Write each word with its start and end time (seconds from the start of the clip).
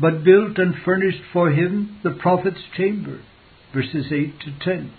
but 0.00 0.24
built 0.24 0.58
and 0.58 0.74
furnished 0.84 1.22
for 1.32 1.50
him 1.50 1.98
the 2.02 2.10
prophet's 2.10 2.62
chamber. 2.76 3.20
Verses 3.74 4.06
8 4.10 4.40
to 4.40 4.58
10. 4.60 4.92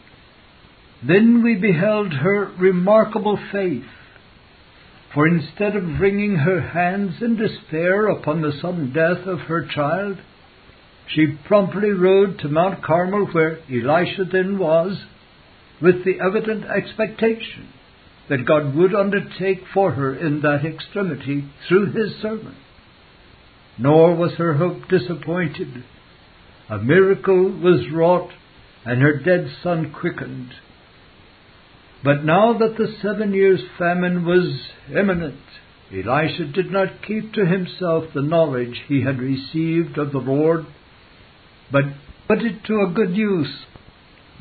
Then 1.05 1.43
we 1.43 1.55
beheld 1.55 2.13
her 2.13 2.51
remarkable 2.59 3.37
faith. 3.51 3.83
For 5.13 5.27
instead 5.27 5.75
of 5.75 5.99
wringing 5.99 6.37
her 6.37 6.61
hands 6.61 7.21
in 7.21 7.35
despair 7.35 8.07
upon 8.07 8.41
the 8.41 8.53
sudden 8.61 8.93
death 8.93 9.27
of 9.27 9.41
her 9.41 9.67
child, 9.67 10.17
she 11.07 11.37
promptly 11.45 11.91
rode 11.91 12.39
to 12.39 12.47
Mount 12.47 12.83
Carmel 12.83 13.27
where 13.27 13.59
Elisha 13.69 14.23
then 14.31 14.57
was, 14.57 14.97
with 15.81 16.05
the 16.05 16.19
evident 16.19 16.63
expectation 16.65 17.69
that 18.29 18.45
God 18.45 18.73
would 18.75 18.95
undertake 18.95 19.63
for 19.73 19.91
her 19.91 20.15
in 20.15 20.41
that 20.41 20.65
extremity 20.65 21.45
through 21.67 21.91
his 21.91 22.21
servant. 22.21 22.55
Nor 23.77 24.15
was 24.15 24.33
her 24.33 24.53
hope 24.53 24.87
disappointed. 24.87 25.83
A 26.69 26.77
miracle 26.77 27.49
was 27.49 27.89
wrought, 27.91 28.31
and 28.85 29.01
her 29.01 29.19
dead 29.19 29.49
son 29.63 29.91
quickened. 29.91 30.53
But 32.03 32.23
now 32.25 32.57
that 32.57 32.77
the 32.77 32.93
seven 33.01 33.33
years' 33.33 33.63
famine 33.77 34.25
was 34.25 34.69
imminent, 34.89 35.39
Elisha 35.91 36.45
did 36.45 36.71
not 36.71 37.01
keep 37.01 37.33
to 37.33 37.45
himself 37.45 38.05
the 38.13 38.21
knowledge 38.21 38.81
he 38.87 39.01
had 39.01 39.19
received 39.19 39.97
of 39.97 40.11
the 40.11 40.19
Lord, 40.19 40.65
but 41.71 41.83
put 42.27 42.39
it 42.41 42.63
to 42.65 42.81
a 42.81 42.93
good 42.93 43.15
use, 43.15 43.65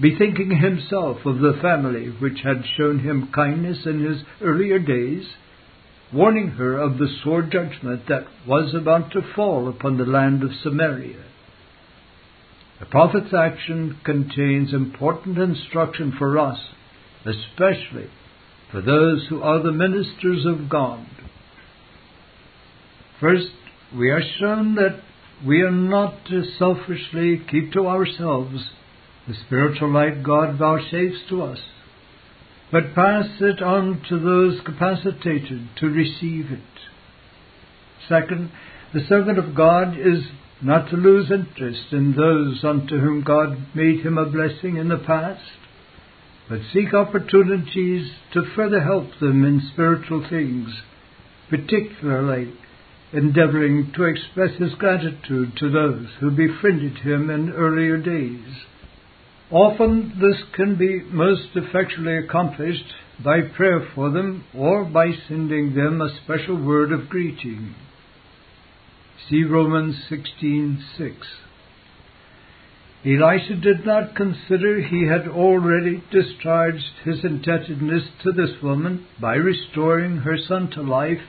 bethinking 0.00 0.50
himself 0.50 1.24
of 1.24 1.38
the 1.38 1.58
family 1.60 2.06
which 2.06 2.40
had 2.42 2.64
shown 2.76 2.98
him 3.00 3.30
kindness 3.32 3.86
in 3.86 4.04
his 4.04 4.22
earlier 4.40 4.78
days, 4.78 5.24
warning 6.12 6.48
her 6.48 6.78
of 6.78 6.98
the 6.98 7.08
sore 7.22 7.42
judgment 7.42 8.02
that 8.08 8.26
was 8.46 8.74
about 8.74 9.10
to 9.12 9.22
fall 9.34 9.68
upon 9.68 9.96
the 9.96 10.04
land 10.04 10.42
of 10.42 10.50
Samaria. 10.62 11.24
The 12.80 12.86
prophet's 12.86 13.32
action 13.32 13.98
contains 14.04 14.74
important 14.74 15.38
instruction 15.38 16.12
for 16.18 16.38
us, 16.38 16.58
especially 17.24 18.10
for 18.70 18.80
those 18.80 19.26
who 19.28 19.40
are 19.42 19.62
the 19.62 19.72
ministers 19.72 20.44
of 20.44 20.68
God. 20.68 21.06
First, 23.20 23.52
we 23.96 24.10
are 24.10 24.22
shown 24.40 24.74
that 24.74 25.00
we 25.46 25.60
are 25.60 25.70
not 25.70 26.24
to 26.26 26.42
selfishly 26.58 27.40
keep 27.50 27.72
to 27.72 27.86
ourselves 27.86 28.70
the 29.28 29.34
spiritual 29.46 29.92
light 29.92 30.24
God 30.24 30.58
vouchsafes 30.58 31.28
to 31.28 31.42
us, 31.42 31.58
but 32.72 32.94
pass 32.94 33.26
it 33.40 33.62
on 33.62 34.02
to 34.08 34.18
those 34.18 34.58
capacitated 34.64 35.68
to 35.76 35.86
receive 35.86 36.50
it. 36.50 36.60
Second, 38.08 38.50
the 38.94 39.04
servant 39.08 39.38
of 39.38 39.54
God 39.54 39.94
is 39.98 40.24
not 40.62 40.88
to 40.88 40.96
lose 40.96 41.30
interest 41.30 41.92
in 41.92 42.14
those 42.16 42.64
unto 42.64 42.98
whom 42.98 43.22
God 43.22 43.74
made 43.74 44.00
him 44.00 44.16
a 44.16 44.24
blessing 44.24 44.76
in 44.76 44.88
the 44.88 44.96
past, 44.96 45.42
but 46.48 46.60
seek 46.72 46.94
opportunities 46.94 48.10
to 48.32 48.42
further 48.56 48.80
help 48.80 49.08
them 49.20 49.44
in 49.44 49.68
spiritual 49.72 50.26
things, 50.28 50.68
particularly 51.50 52.52
endeavoring 53.12 53.92
to 53.94 54.04
express 54.04 54.58
his 54.58 54.74
gratitude 54.74 55.52
to 55.58 55.70
those 55.70 56.06
who 56.20 56.30
befriended 56.30 56.98
him 56.98 57.28
in 57.28 57.50
earlier 57.50 57.98
days. 57.98 58.64
Often 59.52 60.14
this 60.18 60.42
can 60.56 60.76
be 60.76 61.02
most 61.10 61.48
effectually 61.54 62.16
accomplished 62.16 62.94
by 63.22 63.42
prayer 63.42 63.86
for 63.94 64.10
them 64.10 64.44
or 64.54 64.86
by 64.86 65.12
sending 65.28 65.74
them 65.74 66.00
a 66.00 66.16
special 66.24 66.56
word 66.56 66.90
of 66.90 67.10
greeting. 67.10 67.74
See 69.28 69.44
Romans 69.44 69.94
16:6. 70.08 71.14
Elisha 73.04 73.56
did 73.56 73.84
not 73.84 74.14
consider 74.14 74.80
he 74.80 75.06
had 75.06 75.28
already 75.28 76.02
discharged 76.10 77.00
his 77.04 77.22
indebtedness 77.22 78.04
to 78.22 78.32
this 78.32 78.62
woman 78.62 79.06
by 79.20 79.34
restoring 79.34 80.18
her 80.18 80.38
son 80.38 80.70
to 80.70 80.82
life, 80.82 81.22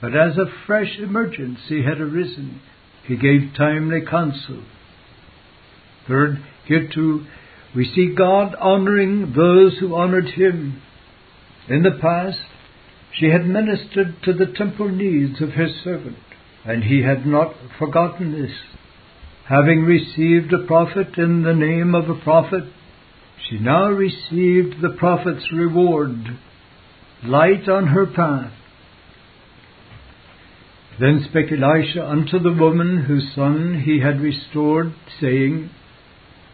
but 0.00 0.14
as 0.14 0.36
a 0.36 0.52
fresh 0.66 0.98
emergency 0.98 1.82
had 1.82 2.00
arisen, 2.00 2.60
he 3.06 3.16
gave 3.16 3.54
timely 3.56 4.02
counsel. 4.02 4.62
Third, 6.06 6.42
here 6.66 6.88
too, 6.92 7.26
we 7.74 7.84
see 7.94 8.14
God 8.16 8.54
honoring 8.54 9.32
those 9.36 9.78
who 9.78 9.94
honored 9.94 10.28
Him. 10.30 10.80
In 11.68 11.82
the 11.82 11.98
past, 12.00 12.38
she 13.12 13.26
had 13.26 13.46
ministered 13.46 14.16
to 14.24 14.32
the 14.32 14.46
temporal 14.46 14.90
needs 14.90 15.40
of 15.40 15.50
His 15.50 15.70
servant, 15.82 16.18
and 16.64 16.84
He 16.84 17.02
had 17.02 17.26
not 17.26 17.54
forgotten 17.78 18.32
this. 18.32 18.52
Having 19.48 19.84
received 19.84 20.52
a 20.52 20.66
prophet 20.66 21.18
in 21.18 21.42
the 21.42 21.54
name 21.54 21.94
of 21.94 22.08
a 22.08 22.20
prophet, 22.22 22.64
she 23.48 23.58
now 23.58 23.90
received 23.90 24.80
the 24.80 24.96
prophet's 24.98 25.52
reward, 25.52 26.38
light 27.24 27.68
on 27.68 27.88
her 27.88 28.06
path. 28.06 28.52
Then 30.98 31.26
spake 31.28 31.50
Elisha 31.50 32.06
unto 32.06 32.38
the 32.38 32.52
woman 32.52 33.04
whose 33.04 33.34
son 33.34 33.82
he 33.84 34.00
had 34.00 34.20
restored, 34.20 34.94
saying, 35.20 35.70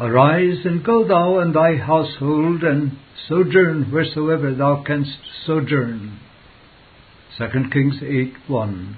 Arise 0.00 0.64
and 0.64 0.82
go 0.82 1.06
thou 1.06 1.40
and 1.40 1.54
thy 1.54 1.76
household 1.76 2.62
and 2.62 2.96
sojourn 3.28 3.92
wheresoever 3.92 4.54
thou 4.54 4.82
canst 4.86 5.18
sojourn. 5.44 6.18
2 7.36 7.44
Kings 7.70 7.96
8 8.02 8.32
1. 8.48 8.96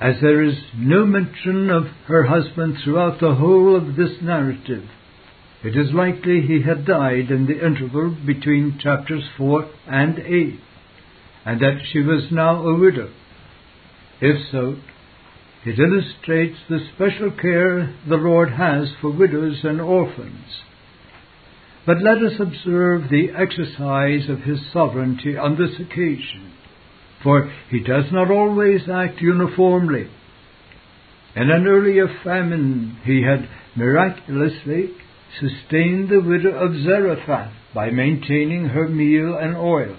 As 0.00 0.14
there 0.22 0.42
is 0.42 0.56
no 0.74 1.04
mention 1.04 1.68
of 1.68 1.84
her 2.06 2.24
husband 2.24 2.76
throughout 2.82 3.20
the 3.20 3.34
whole 3.34 3.76
of 3.76 3.96
this 3.96 4.22
narrative, 4.22 4.84
it 5.62 5.76
is 5.76 5.92
likely 5.92 6.40
he 6.40 6.62
had 6.62 6.86
died 6.86 7.30
in 7.30 7.46
the 7.46 7.64
interval 7.64 8.16
between 8.26 8.78
chapters 8.82 9.24
4 9.36 9.68
and 9.86 10.18
8, 10.18 10.60
and 11.44 11.60
that 11.60 11.82
she 11.92 12.00
was 12.00 12.28
now 12.30 12.66
a 12.66 12.78
widow. 12.78 13.12
If 14.22 14.50
so, 14.50 14.76
it 15.66 15.80
illustrates 15.80 16.58
the 16.68 16.78
special 16.94 17.32
care 17.32 17.92
the 18.08 18.16
Lord 18.16 18.50
has 18.50 18.88
for 19.00 19.10
widows 19.10 19.58
and 19.64 19.80
orphans. 19.80 20.62
But 21.84 22.02
let 22.02 22.18
us 22.18 22.38
observe 22.38 23.10
the 23.10 23.30
exercise 23.36 24.28
of 24.28 24.42
His 24.42 24.60
sovereignty 24.72 25.36
on 25.36 25.58
this 25.58 25.74
occasion, 25.80 26.52
for 27.20 27.52
He 27.68 27.80
does 27.80 28.04
not 28.12 28.30
always 28.30 28.82
act 28.88 29.20
uniformly. 29.20 30.08
In 31.34 31.50
an 31.50 31.66
earlier 31.66 32.06
famine, 32.22 33.00
He 33.04 33.22
had 33.22 33.48
miraculously 33.74 34.90
sustained 35.40 36.08
the 36.08 36.20
widow 36.20 36.56
of 36.56 36.80
Zarephath 36.80 37.52
by 37.74 37.90
maintaining 37.90 38.66
her 38.66 38.88
meal 38.88 39.36
and 39.36 39.56
oil. 39.56 39.96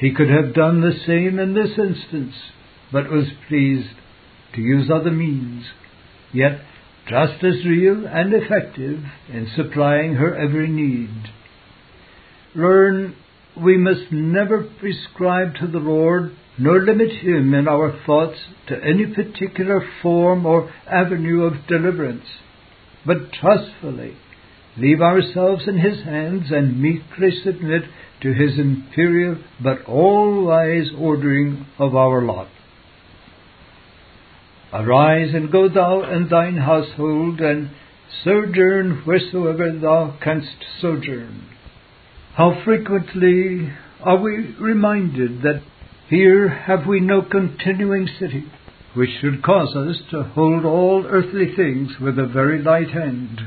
He 0.00 0.12
could 0.14 0.30
have 0.30 0.54
done 0.54 0.80
the 0.80 0.98
same 1.06 1.38
in 1.38 1.52
this 1.52 1.78
instance, 1.78 2.34
but 2.90 3.10
was 3.10 3.26
pleased 3.48 3.90
to 4.56 4.60
use 4.60 4.90
other 4.90 5.12
means, 5.12 5.64
yet 6.32 6.60
just 7.08 7.44
as 7.44 7.64
real 7.64 8.04
and 8.06 8.34
effective 8.34 9.00
in 9.28 9.48
supplying 9.54 10.14
her 10.14 10.34
every 10.36 10.68
need. 10.68 11.30
Learn 12.54 13.14
we 13.56 13.78
must 13.78 14.10
never 14.10 14.68
prescribe 14.80 15.54
to 15.60 15.66
the 15.66 15.78
Lord 15.78 16.32
nor 16.58 16.82
limit 16.82 17.10
Him 17.22 17.54
in 17.54 17.68
our 17.68 18.00
thoughts 18.06 18.38
to 18.68 18.74
any 18.82 19.06
particular 19.06 19.80
form 20.02 20.46
or 20.46 20.72
avenue 20.86 21.44
of 21.44 21.66
deliverance, 21.68 22.26
but 23.04 23.32
trustfully 23.32 24.16
leave 24.78 25.00
ourselves 25.00 25.64
in 25.66 25.78
His 25.78 26.02
hands 26.04 26.50
and 26.50 26.80
meekly 26.80 27.30
submit 27.44 27.82
to 28.22 28.32
His 28.32 28.58
imperial 28.58 29.36
but 29.62 29.84
all-wise 29.86 30.90
ordering 30.98 31.66
of 31.78 31.94
our 31.94 32.22
lot. 32.22 32.48
Arise 34.72 35.32
and 35.32 35.52
go 35.52 35.68
thou 35.68 36.02
and 36.02 36.28
thine 36.28 36.56
household, 36.56 37.40
and 37.40 37.70
sojourn 38.24 39.02
wheresoever 39.06 39.78
thou 39.78 40.16
canst 40.22 40.64
sojourn. 40.80 41.44
How 42.34 42.62
frequently 42.64 43.72
are 44.02 44.18
we 44.18 44.54
reminded 44.60 45.42
that 45.42 45.62
here 46.08 46.48
have 46.48 46.86
we 46.86 47.00
no 47.00 47.22
continuing 47.22 48.08
city, 48.18 48.44
which 48.94 49.10
should 49.20 49.42
cause 49.42 49.74
us 49.74 49.96
to 50.10 50.22
hold 50.22 50.64
all 50.64 51.04
earthly 51.06 51.54
things 51.54 51.98
with 52.00 52.18
a 52.18 52.26
very 52.26 52.62
light 52.62 52.90
hand. 52.90 53.40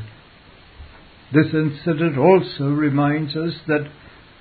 This 1.34 1.54
incident 1.54 2.18
also 2.18 2.66
reminds 2.66 3.36
us 3.36 3.54
that 3.68 3.90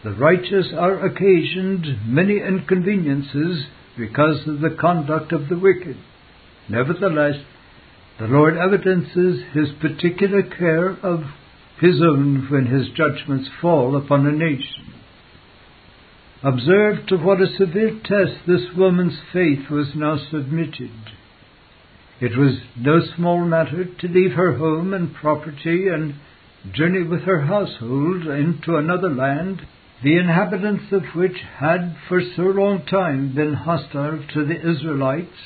the 0.04 0.12
righteous 0.12 0.72
are 0.76 1.04
occasioned 1.04 1.86
many 2.06 2.40
inconveniences 2.40 3.66
because 3.96 4.46
of 4.46 4.60
the 4.60 4.76
conduct 4.80 5.32
of 5.32 5.48
the 5.48 5.58
wicked. 5.58 5.96
Nevertheless, 6.68 7.36
the 8.18 8.26
Lord 8.26 8.56
evidences 8.56 9.42
his 9.52 9.68
particular 9.80 10.42
care 10.42 10.90
of 10.90 11.24
his 11.80 12.00
own 12.02 12.48
when 12.50 12.66
his 12.66 12.88
judgments 12.88 13.48
fall 13.60 13.96
upon 13.96 14.26
a 14.26 14.32
nation. 14.32 14.94
Observe 16.42 17.06
to 17.06 17.16
what 17.16 17.40
a 17.40 17.46
severe 17.56 17.98
test 18.04 18.46
this 18.46 18.66
woman's 18.76 19.18
faith 19.32 19.70
was 19.70 19.88
now 19.94 20.16
submitted. 20.30 20.90
It 22.20 22.36
was 22.36 22.60
no 22.76 23.00
small 23.16 23.44
matter 23.44 23.84
to 23.84 24.08
leave 24.08 24.32
her 24.32 24.56
home 24.56 24.92
and 24.92 25.14
property 25.14 25.88
and 25.88 26.14
journey 26.72 27.04
with 27.04 27.22
her 27.22 27.42
household 27.42 28.26
into 28.26 28.76
another 28.76 29.08
land, 29.08 29.62
the 30.02 30.18
inhabitants 30.18 30.92
of 30.92 31.02
which 31.14 31.36
had 31.58 31.96
for 32.08 32.20
so 32.36 32.42
long 32.42 32.84
time 32.86 33.34
been 33.34 33.54
hostile 33.54 34.24
to 34.34 34.44
the 34.44 34.60
Israelites. 34.60 35.36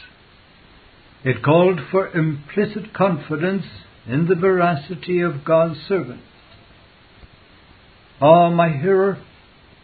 It 1.25 1.43
called 1.43 1.81
for 1.91 2.09
implicit 2.09 2.93
confidence 2.93 3.65
in 4.07 4.27
the 4.27 4.35
veracity 4.35 5.21
of 5.21 5.45
God's 5.45 5.79
servant. 5.87 6.23
Ah, 8.21 8.51
my 8.51 8.71
hearer, 8.71 9.23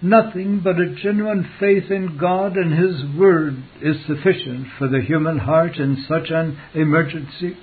nothing 0.02 0.60
but 0.62 0.80
a 0.80 0.94
genuine 1.02 1.48
faith 1.60 1.90
in 1.90 2.18
God 2.18 2.56
and 2.56 2.72
His 2.72 3.16
Word 3.16 3.62
is 3.80 3.96
sufficient 4.06 4.66
for 4.78 4.88
the 4.88 5.00
human 5.00 5.38
heart 5.38 5.76
in 5.76 6.04
such 6.08 6.30
an 6.30 6.58
emergency. 6.74 7.56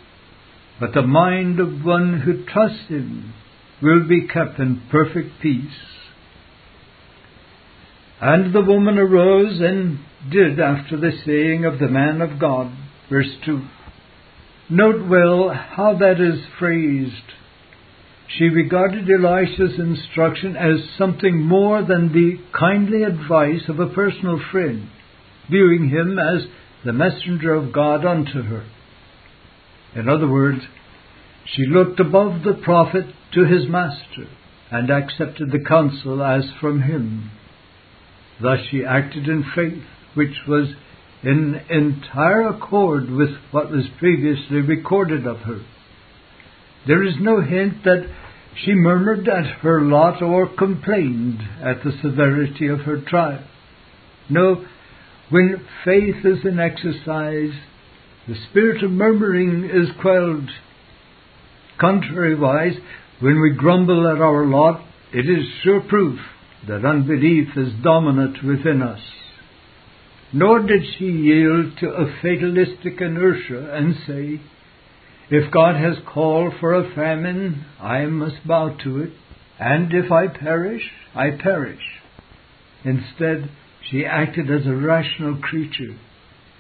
But 0.79 0.93
the 0.93 1.01
mind 1.01 1.59
of 1.59 1.83
one 1.83 2.21
who 2.21 2.45
trusts 2.45 2.87
Him 2.87 3.33
will 3.81 4.07
be 4.07 4.27
kept 4.27 4.59
in 4.59 4.81
perfect 4.89 5.41
peace. 5.41 5.71
And 8.21 8.53
the 8.53 8.61
woman 8.61 8.97
arose 8.97 9.59
and 9.59 9.99
did 10.31 10.59
after 10.59 10.97
the 10.97 11.11
saying 11.25 11.65
of 11.65 11.79
the 11.79 11.89
man 11.89 12.21
of 12.21 12.39
God. 12.39 12.71
Verse 13.09 13.29
2. 13.45 13.61
Note 14.69 15.07
well 15.07 15.49
how 15.49 15.97
that 15.99 16.19
is 16.19 16.39
phrased. 16.57 17.13
She 18.27 18.45
regarded 18.45 19.07
Elisha's 19.09 19.79
instruction 19.79 20.57
as 20.57 20.89
something 20.97 21.41
more 21.41 21.83
than 21.83 22.11
the 22.11 22.39
kindly 22.57 23.03
advice 23.03 23.69
of 23.69 23.79
a 23.79 23.93
personal 23.93 24.39
friend, 24.51 24.89
viewing 25.49 25.89
him 25.89 26.17
as 26.17 26.47
the 26.83 26.93
messenger 26.93 27.53
of 27.53 27.71
God 27.71 28.03
unto 28.05 28.41
her. 28.41 28.65
In 29.95 30.09
other 30.09 30.27
words, 30.27 30.61
she 31.45 31.65
looked 31.67 31.99
above 31.99 32.43
the 32.43 32.59
prophet 32.63 33.05
to 33.33 33.45
his 33.45 33.67
master 33.69 34.27
and 34.71 34.89
accepted 34.89 35.51
the 35.51 35.63
counsel 35.63 36.23
as 36.23 36.43
from 36.59 36.81
him. 36.81 37.29
Thus 38.41 38.59
she 38.69 38.83
acted 38.83 39.27
in 39.27 39.45
faith, 39.55 39.83
which 40.15 40.35
was 40.47 40.69
in 41.23 41.59
entire 41.69 42.49
accord 42.49 43.09
with 43.09 43.29
what 43.51 43.71
was 43.71 43.85
previously 43.99 44.61
recorded 44.61 45.25
of 45.25 45.37
her. 45.39 45.61
There 46.87 47.03
is 47.03 47.15
no 47.19 47.41
hint 47.41 47.83
that 47.83 48.07
she 48.63 48.73
murmured 48.73 49.27
at 49.27 49.61
her 49.61 49.81
lot 49.81 50.21
or 50.21 50.47
complained 50.55 51.39
at 51.61 51.83
the 51.83 51.91
severity 52.01 52.67
of 52.67 52.81
her 52.81 53.01
trial. 53.01 53.43
No, 54.29 54.65
when 55.29 55.65
faith 55.83 56.23
is 56.23 56.45
in 56.45 56.59
exercise, 56.59 57.51
the 58.27 58.35
spirit 58.49 58.83
of 58.83 58.91
murmuring 58.91 59.65
is 59.65 59.89
quelled. 60.01 60.49
Contrariwise, 61.79 62.77
when 63.19 63.41
we 63.41 63.55
grumble 63.57 64.07
at 64.07 64.21
our 64.21 64.45
lot, 64.45 64.81
it 65.13 65.29
is 65.29 65.45
sure 65.63 65.81
proof 65.81 66.19
that 66.67 66.85
unbelief 66.85 67.49
is 67.55 67.73
dominant 67.83 68.43
within 68.43 68.81
us. 68.81 68.99
Nor 70.37 70.63
did 70.63 70.83
she 70.97 71.05
yield 71.05 71.77
to 71.79 71.87
a 71.91 72.13
fatalistic 72.21 72.99
inertia 72.99 73.73
and 73.73 73.95
say, 74.05 74.41
If 75.29 75.49
God 75.49 75.77
has 75.77 75.95
called 76.05 76.55
for 76.59 76.73
a 76.73 76.93
famine, 76.93 77.63
I 77.79 78.05
must 78.07 78.45
bow 78.45 78.75
to 78.83 78.99
it, 79.03 79.13
and 79.57 79.93
if 79.93 80.11
I 80.11 80.27
perish, 80.27 80.91
I 81.15 81.29
perish. 81.41 81.79
Instead, 82.83 83.49
she 83.89 84.05
acted 84.05 84.51
as 84.51 84.67
a 84.67 84.75
rational 84.75 85.37
creature, 85.37 85.95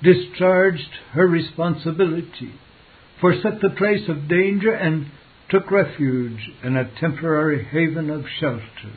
discharged 0.01 0.91
her 1.11 1.27
responsibility, 1.27 2.53
forsook 3.19 3.59
the 3.59 3.75
place 3.77 4.07
of 4.07 4.29
danger, 4.29 4.71
and 4.71 5.07
took 5.49 5.69
refuge 5.69 6.49
in 6.63 6.77
a 6.77 6.89
temporary 7.01 7.65
haven 7.65 8.09
of 8.09 8.23
shelter. 8.39 8.93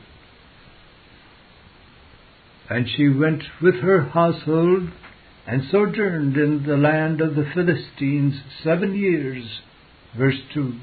And 2.70 2.86
she 2.88 3.08
went 3.08 3.42
with 3.62 3.76
her 3.76 4.10
household 4.10 4.90
and 5.46 5.62
sojourned 5.70 6.36
in 6.36 6.64
the 6.66 6.76
land 6.76 7.20
of 7.20 7.34
the 7.34 7.48
Philistines 7.54 8.34
seven 8.62 8.94
years. 8.94 9.60
Verse 10.16 10.40
2. 10.52 10.74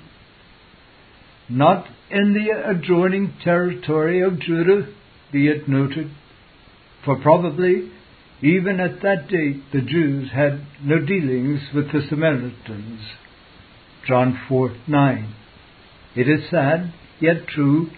Not 1.49 1.87
in 2.09 2.33
the 2.33 2.69
adjoining 2.69 3.33
territory 3.43 4.21
of 4.21 4.39
Judah, 4.39 4.87
be 5.31 5.47
it 5.47 5.67
noted, 5.67 6.09
for 7.03 7.19
probably 7.21 7.91
even 8.41 8.79
at 8.79 9.01
that 9.01 9.27
date 9.29 9.63
the 9.71 9.81
Jews 9.81 10.31
had 10.33 10.65
no 10.83 10.99
dealings 10.99 11.61
with 11.73 11.91
the 11.91 12.01
Samaritans. 12.09 13.01
John 14.07 14.39
4 14.49 14.75
9. 14.87 15.35
It 16.15 16.29
is 16.29 16.49
sad, 16.49 16.93
yet 17.19 17.47
true, 17.47 17.89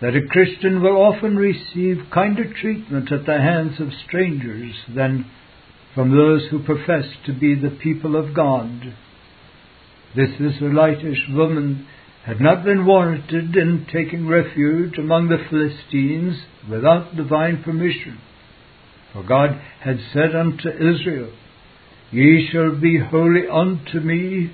that 0.00 0.16
a 0.16 0.26
Christian 0.30 0.82
will 0.82 0.96
often 0.96 1.36
receive 1.36 2.10
kinder 2.12 2.52
treatment 2.60 3.12
at 3.12 3.26
the 3.26 3.38
hands 3.38 3.80
of 3.80 3.88
strangers 4.06 4.74
than 4.94 5.30
from 5.94 6.10
those 6.10 6.46
who 6.50 6.62
profess 6.62 7.04
to 7.26 7.32
be 7.32 7.54
the 7.54 7.76
people 7.82 8.16
of 8.16 8.34
God. 8.34 8.94
This 10.16 10.30
Israelitish 10.40 11.28
woman 11.30 11.86
had 12.24 12.40
not 12.40 12.64
been 12.64 12.86
warranted 12.86 13.56
in 13.56 13.86
taking 13.92 14.26
refuge 14.26 14.98
among 14.98 15.28
the 15.28 15.44
Philistines 15.50 16.36
without 16.70 17.16
divine 17.16 17.62
permission. 17.62 18.18
For 19.12 19.22
God 19.22 19.60
had 19.80 19.98
said 20.12 20.34
unto 20.34 20.68
Israel, 20.68 21.32
Ye 22.12 22.48
shall 22.50 22.78
be 22.80 22.98
holy 22.98 23.48
unto 23.50 24.00
me, 24.00 24.52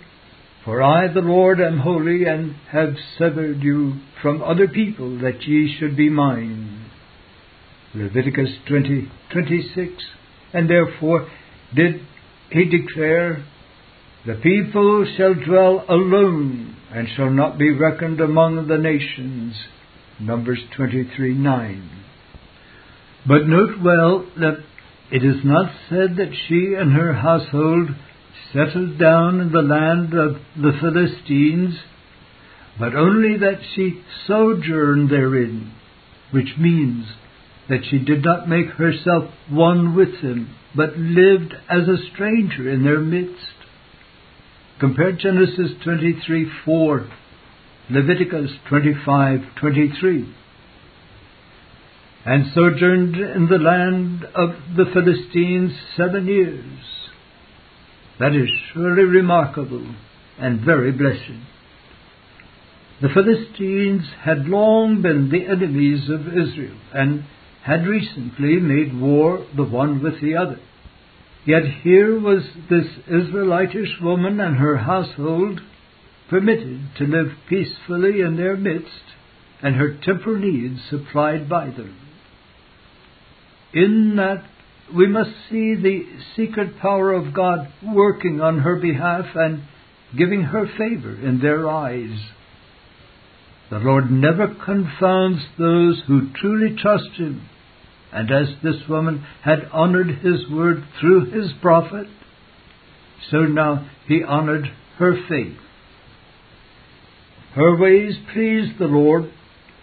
for 0.66 0.82
I, 0.82 1.06
the 1.06 1.20
Lord, 1.20 1.60
am 1.60 1.78
holy, 1.78 2.24
and 2.24 2.56
have 2.72 2.96
severed 3.16 3.62
you 3.62 4.00
from 4.20 4.42
other 4.42 4.66
people, 4.66 5.20
that 5.20 5.40
ye 5.42 5.76
should 5.78 5.96
be 5.96 6.10
mine. 6.10 6.90
Leviticus 7.94 8.50
20, 8.66 9.08
26. 9.32 9.92
And 10.52 10.68
therefore 10.68 11.28
did 11.72 12.00
he 12.50 12.64
declare, 12.64 13.44
The 14.26 14.34
people 14.42 15.06
shall 15.16 15.34
dwell 15.34 15.84
alone, 15.88 16.76
and 16.92 17.06
shall 17.14 17.30
not 17.30 17.58
be 17.58 17.70
reckoned 17.70 18.20
among 18.20 18.66
the 18.66 18.76
nations. 18.76 19.54
Numbers 20.18 20.58
23, 20.76 21.32
9. 21.32 21.90
But 23.24 23.46
note 23.46 23.80
well 23.84 24.26
that 24.36 24.64
it 25.12 25.24
is 25.24 25.44
not 25.44 25.70
said 25.88 26.16
that 26.16 26.34
she 26.48 26.74
and 26.76 26.92
her 26.92 27.12
household 27.12 27.90
settled 28.52 28.98
down 28.98 29.40
in 29.40 29.52
the 29.52 29.62
land 29.62 30.14
of 30.14 30.36
the 30.56 30.72
Philistines, 30.80 31.74
but 32.78 32.94
only 32.94 33.38
that 33.38 33.60
she 33.74 34.02
sojourned 34.26 35.10
therein, 35.10 35.72
which 36.30 36.56
means 36.58 37.06
that 37.68 37.84
she 37.90 37.98
did 37.98 38.24
not 38.24 38.48
make 38.48 38.68
herself 38.70 39.30
one 39.48 39.96
with 39.96 40.20
them, 40.22 40.54
but 40.74 40.96
lived 40.96 41.54
as 41.68 41.88
a 41.88 42.10
stranger 42.12 42.70
in 42.70 42.84
their 42.84 43.00
midst. 43.00 43.42
Compare 44.78 45.12
Genesis 45.12 45.72
23 45.82 46.50
4, 46.64 47.08
Leviticus 47.90 48.50
25 48.68 49.40
23. 49.58 50.34
And 52.26 52.52
sojourned 52.54 53.16
in 53.16 53.46
the 53.48 53.58
land 53.58 54.24
of 54.34 54.50
the 54.76 54.84
Philistines 54.92 55.72
seven 55.96 56.26
years 56.26 56.95
that 58.18 58.34
is 58.34 58.48
surely 58.72 59.04
remarkable 59.04 59.86
and 60.38 60.60
very 60.60 60.92
blessed. 60.92 61.40
The 63.02 63.08
Philistines 63.10 64.04
had 64.22 64.48
long 64.48 65.02
been 65.02 65.28
the 65.28 65.46
enemies 65.46 66.08
of 66.08 66.28
Israel 66.28 66.76
and 66.94 67.24
had 67.62 67.86
recently 67.86 68.56
made 68.56 68.98
war 68.98 69.44
the 69.54 69.64
one 69.64 70.02
with 70.02 70.20
the 70.20 70.36
other. 70.36 70.60
Yet 71.44 71.64
here 71.82 72.18
was 72.18 72.42
this 72.70 72.86
Israelitish 73.06 74.00
woman 74.00 74.40
and 74.40 74.56
her 74.56 74.78
household 74.78 75.60
permitted 76.30 76.80
to 76.98 77.04
live 77.04 77.32
peacefully 77.48 78.20
in 78.20 78.36
their 78.36 78.56
midst 78.56 78.90
and 79.62 79.76
her 79.76 79.96
temporal 80.02 80.38
needs 80.38 80.80
supplied 80.88 81.48
by 81.48 81.66
them. 81.66 81.96
In 83.72 84.16
that 84.16 84.44
we 84.94 85.06
must 85.06 85.30
see 85.50 85.74
the 85.74 86.04
secret 86.36 86.78
power 86.78 87.12
of 87.12 87.34
God 87.34 87.72
working 87.82 88.40
on 88.40 88.60
her 88.60 88.76
behalf 88.76 89.26
and 89.34 89.62
giving 90.16 90.42
her 90.42 90.66
favor 90.78 91.12
in 91.12 91.40
their 91.40 91.68
eyes. 91.68 92.16
The 93.70 93.78
Lord 93.78 94.10
never 94.10 94.46
confounds 94.46 95.40
those 95.58 96.02
who 96.06 96.32
truly 96.34 96.76
trust 96.80 97.10
Him, 97.16 97.48
and 98.12 98.30
as 98.30 98.48
this 98.62 98.88
woman 98.88 99.24
had 99.42 99.68
honored 99.72 100.18
His 100.22 100.48
word 100.50 100.84
through 101.00 101.32
His 101.32 101.52
prophet, 101.60 102.06
so 103.30 103.38
now 103.38 103.90
He 104.06 104.22
honored 104.22 104.70
her 104.98 105.14
faith. 105.28 105.56
Her 107.54 107.76
ways 107.76 108.14
pleased 108.32 108.78
the 108.78 108.86
Lord, 108.86 109.32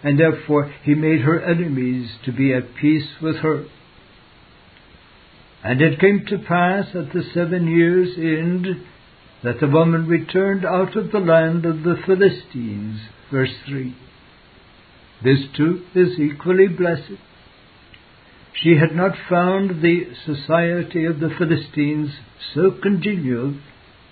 and 0.02 0.18
therefore 0.18 0.72
He 0.84 0.94
made 0.94 1.20
her 1.20 1.42
enemies 1.42 2.10
to 2.24 2.32
be 2.32 2.54
at 2.54 2.74
peace 2.80 3.08
with 3.20 3.36
her. 3.36 3.66
And 5.64 5.80
it 5.80 5.98
came 5.98 6.26
to 6.28 6.38
pass 6.38 6.88
at 6.94 7.14
the 7.14 7.22
seven 7.32 7.66
years' 7.66 8.18
end 8.18 8.66
that 9.42 9.60
the 9.60 9.66
woman 9.66 10.06
returned 10.06 10.64
out 10.64 10.94
of 10.94 11.10
the 11.10 11.20
land 11.20 11.64
of 11.64 11.82
the 11.82 11.96
Philistines. 12.06 13.00
Verse 13.30 13.54
3. 13.66 13.96
This 15.24 15.40
too 15.56 15.82
is 15.94 16.18
equally 16.18 16.68
blessed. 16.68 17.18
She 18.62 18.76
had 18.76 18.94
not 18.94 19.16
found 19.28 19.82
the 19.82 20.04
society 20.26 21.06
of 21.06 21.18
the 21.20 21.30
Philistines 21.38 22.10
so 22.54 22.70
congenial 22.70 23.56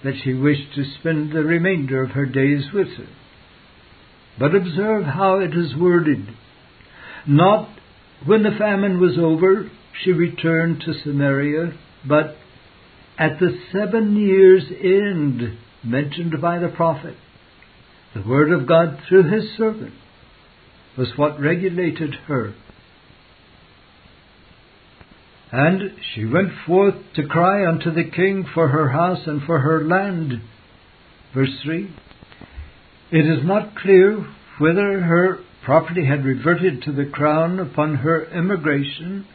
that 0.02 0.14
she 0.25 0.32
wished 0.32 0.75
to 0.75 0.85
spend 0.99 1.32
the 1.32 1.44
remainder 1.44 2.02
of 2.02 2.12
her 2.12 2.26
days 2.26 2.64
with 2.73 2.88
her. 2.97 3.09
But 4.38 4.54
observe 4.54 5.04
how 5.04 5.38
it 5.40 5.54
is 5.54 5.76
worded. 5.76 6.28
Not 7.26 7.68
when 8.25 8.42
the 8.42 8.56
famine 8.59 9.00
was 9.00 9.18
over, 9.18 9.71
she 10.02 10.12
returned 10.12 10.80
to 10.80 10.94
Samaria, 11.02 11.72
but 12.06 12.37
at 13.18 13.38
the 13.38 13.58
seven 13.72 14.16
years' 14.16 14.64
end 14.82 15.58
mentioned 15.84 16.40
by 16.40 16.58
the 16.58 16.68
prophet. 16.68 17.16
The 18.14 18.22
word 18.22 18.52
of 18.52 18.66
God 18.66 18.99
through 19.08 19.30
his 19.30 19.56
servant 19.56 19.94
was 20.96 21.12
what 21.16 21.40
regulated 21.40 22.14
her. 22.26 22.54
And 25.50 25.92
she 26.14 26.25
went 26.25 26.50
forth 26.66 26.94
to 27.14 27.26
cry 27.26 27.66
unto 27.66 27.90
the 27.92 28.11
king 28.11 28.46
for 28.54 28.68
her 28.68 28.88
house 28.88 29.26
and 29.26 29.42
for 29.42 29.58
her 29.58 29.84
land. 29.84 30.40
Verse 31.34 31.61
3. 31.62 31.94
It 33.11 33.26
is 33.26 33.44
not 33.44 33.76
clear 33.76 34.26
whether 34.58 35.00
her 35.00 35.38
property 35.64 36.06
had 36.06 36.25
reverted 36.25 36.82
to 36.82 36.92
the 36.92 37.04
crown 37.04 37.58
upon 37.61 37.96
her 37.96 38.26
emigration, 38.26 39.26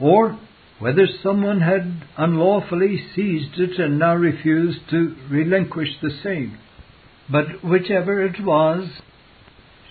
or 0.00 0.38
whether 0.78 1.06
someone 1.22 1.60
had 1.60 2.02
unlawfully 2.16 2.98
seized 3.14 3.58
it 3.58 3.78
and 3.78 3.98
now 3.98 4.14
refused 4.14 4.78
to 4.90 5.14
relinquish 5.30 5.90
the 6.00 6.10
same. 6.22 6.58
But 7.30 7.62
whichever 7.62 8.24
it 8.24 8.42
was, 8.42 8.88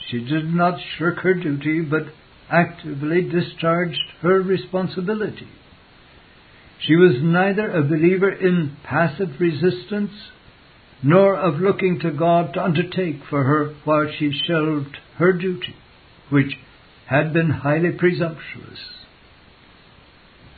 she 0.10 0.20
did 0.20 0.54
not 0.54 0.80
shirk 0.98 1.20
her 1.20 1.36
duty, 1.36 1.82
but 1.82 2.08
actively 2.50 3.22
discharged 3.22 4.02
her 4.22 4.42
responsibility. 4.42 5.48
She 6.80 6.96
was 6.96 7.22
neither 7.22 7.70
a 7.70 7.84
believer 7.84 8.32
in 8.32 8.78
passive 8.84 9.40
resistance 9.40 10.12
nor 11.04 11.36
of 11.36 11.62
looking 11.62 12.00
to 12.00 12.12
God 12.12 12.54
to 12.54 12.64
undertake 12.64 13.22
for 13.30 13.44
her 13.44 13.76
while 13.86 14.08
she 14.18 14.32
shelved 14.48 14.98
her 15.18 15.34
duty, 15.34 15.76
which 16.30 16.58
had 17.06 17.32
been 17.32 17.50
highly 17.50 17.92
presumptuous. 17.92 18.80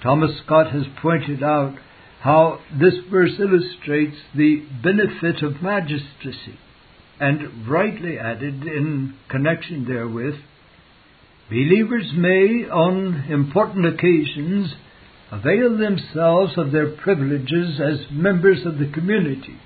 Thomas 0.02 0.32
Scott 0.46 0.72
has 0.72 0.84
pointed 1.02 1.44
out 1.44 1.76
how 2.22 2.60
this 2.80 2.96
verse 3.10 3.40
illustrates 3.40 4.18
the 4.36 4.64
benefit 4.84 5.44
of 5.44 5.62
magistracy, 5.62 6.60
and 7.20 7.68
rightly 7.68 8.18
added 8.18 8.64
in 8.64 9.16
connection 9.30 9.86
therewith, 9.86 10.36
believers 11.50 12.12
may, 12.16 12.68
on 12.70 13.26
important 13.30 13.86
occasions, 13.86 14.74
avail 15.32 15.78
themselves 15.78 16.58
of 16.58 16.72
their 16.72 16.96
privileges 16.96 17.80
as 17.80 18.12
members 18.12 18.66
of 18.66 18.78
the 18.80 18.92
community 18.92 19.58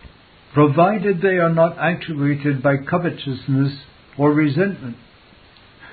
provided 0.56 1.22
they 1.22 1.38
are 1.38 1.54
not 1.54 1.77
actuated 1.77 2.63
by 2.63 2.77
covetousness 2.77 3.74
or 4.18 4.32
resentment. 4.32 4.96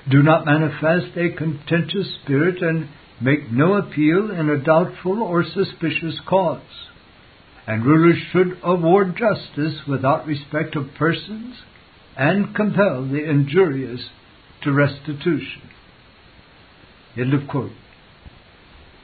Do 0.09 0.23
not 0.23 0.45
manifest 0.45 1.17
a 1.17 1.35
contentious 1.37 2.07
spirit 2.23 2.61
and 2.61 2.87
make 3.21 3.51
no 3.51 3.75
appeal 3.75 4.31
in 4.31 4.49
a 4.49 4.63
doubtful 4.63 5.21
or 5.21 5.43
suspicious 5.43 6.19
cause. 6.27 6.61
And 7.65 7.85
rulers 7.85 8.21
should 8.31 8.59
award 8.63 9.15
justice 9.17 9.81
without 9.87 10.27
respect 10.27 10.75
of 10.75 10.93
persons 10.97 11.55
and 12.17 12.55
compel 12.55 13.07
the 13.07 13.23
injurious 13.23 14.01
to 14.63 14.71
restitution. 14.71 15.69
End 17.17 17.33
of 17.33 17.47
quote. 17.47 17.71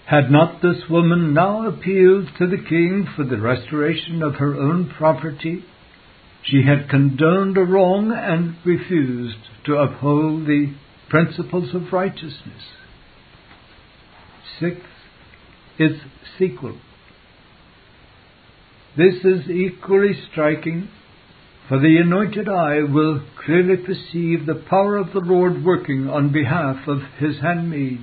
Had 0.06 0.32
not 0.32 0.62
this 0.62 0.90
woman 0.90 1.34
now 1.34 1.68
appealed 1.68 2.30
to 2.40 2.48
the 2.48 2.58
king 2.58 3.08
for 3.16 3.24
the 3.24 3.40
restoration 3.40 4.24
of 4.24 4.36
her 4.36 4.56
own 4.56 4.92
property? 4.98 5.64
She 6.44 6.64
had 6.64 6.90
condoned 6.90 7.58
a 7.58 7.62
wrong 7.62 8.12
and 8.12 8.56
refused 8.66 9.38
to 9.66 9.76
uphold 9.76 10.48
the 10.48 10.74
principles 11.10 11.76
of 11.76 11.94
righteousness. 11.94 12.64
Sixth, 14.60 14.82
its 15.78 16.00
sequel. 16.38 16.78
This 18.98 19.16
is 19.24 19.50
equally 19.50 20.14
striking, 20.32 20.90
for 21.68 21.80
the 21.80 21.98
anointed 22.04 22.50
eye 22.50 22.82
will 22.82 23.24
clearly 23.46 23.78
perceive 23.78 24.46
the 24.46 24.64
power 24.70 24.98
of 24.98 25.14
the 25.14 25.20
Lord 25.20 25.64
working 25.64 26.10
on 26.10 26.34
behalf 26.34 26.88
of 26.88 27.00
his 27.20 27.40
handmaid. 27.42 28.02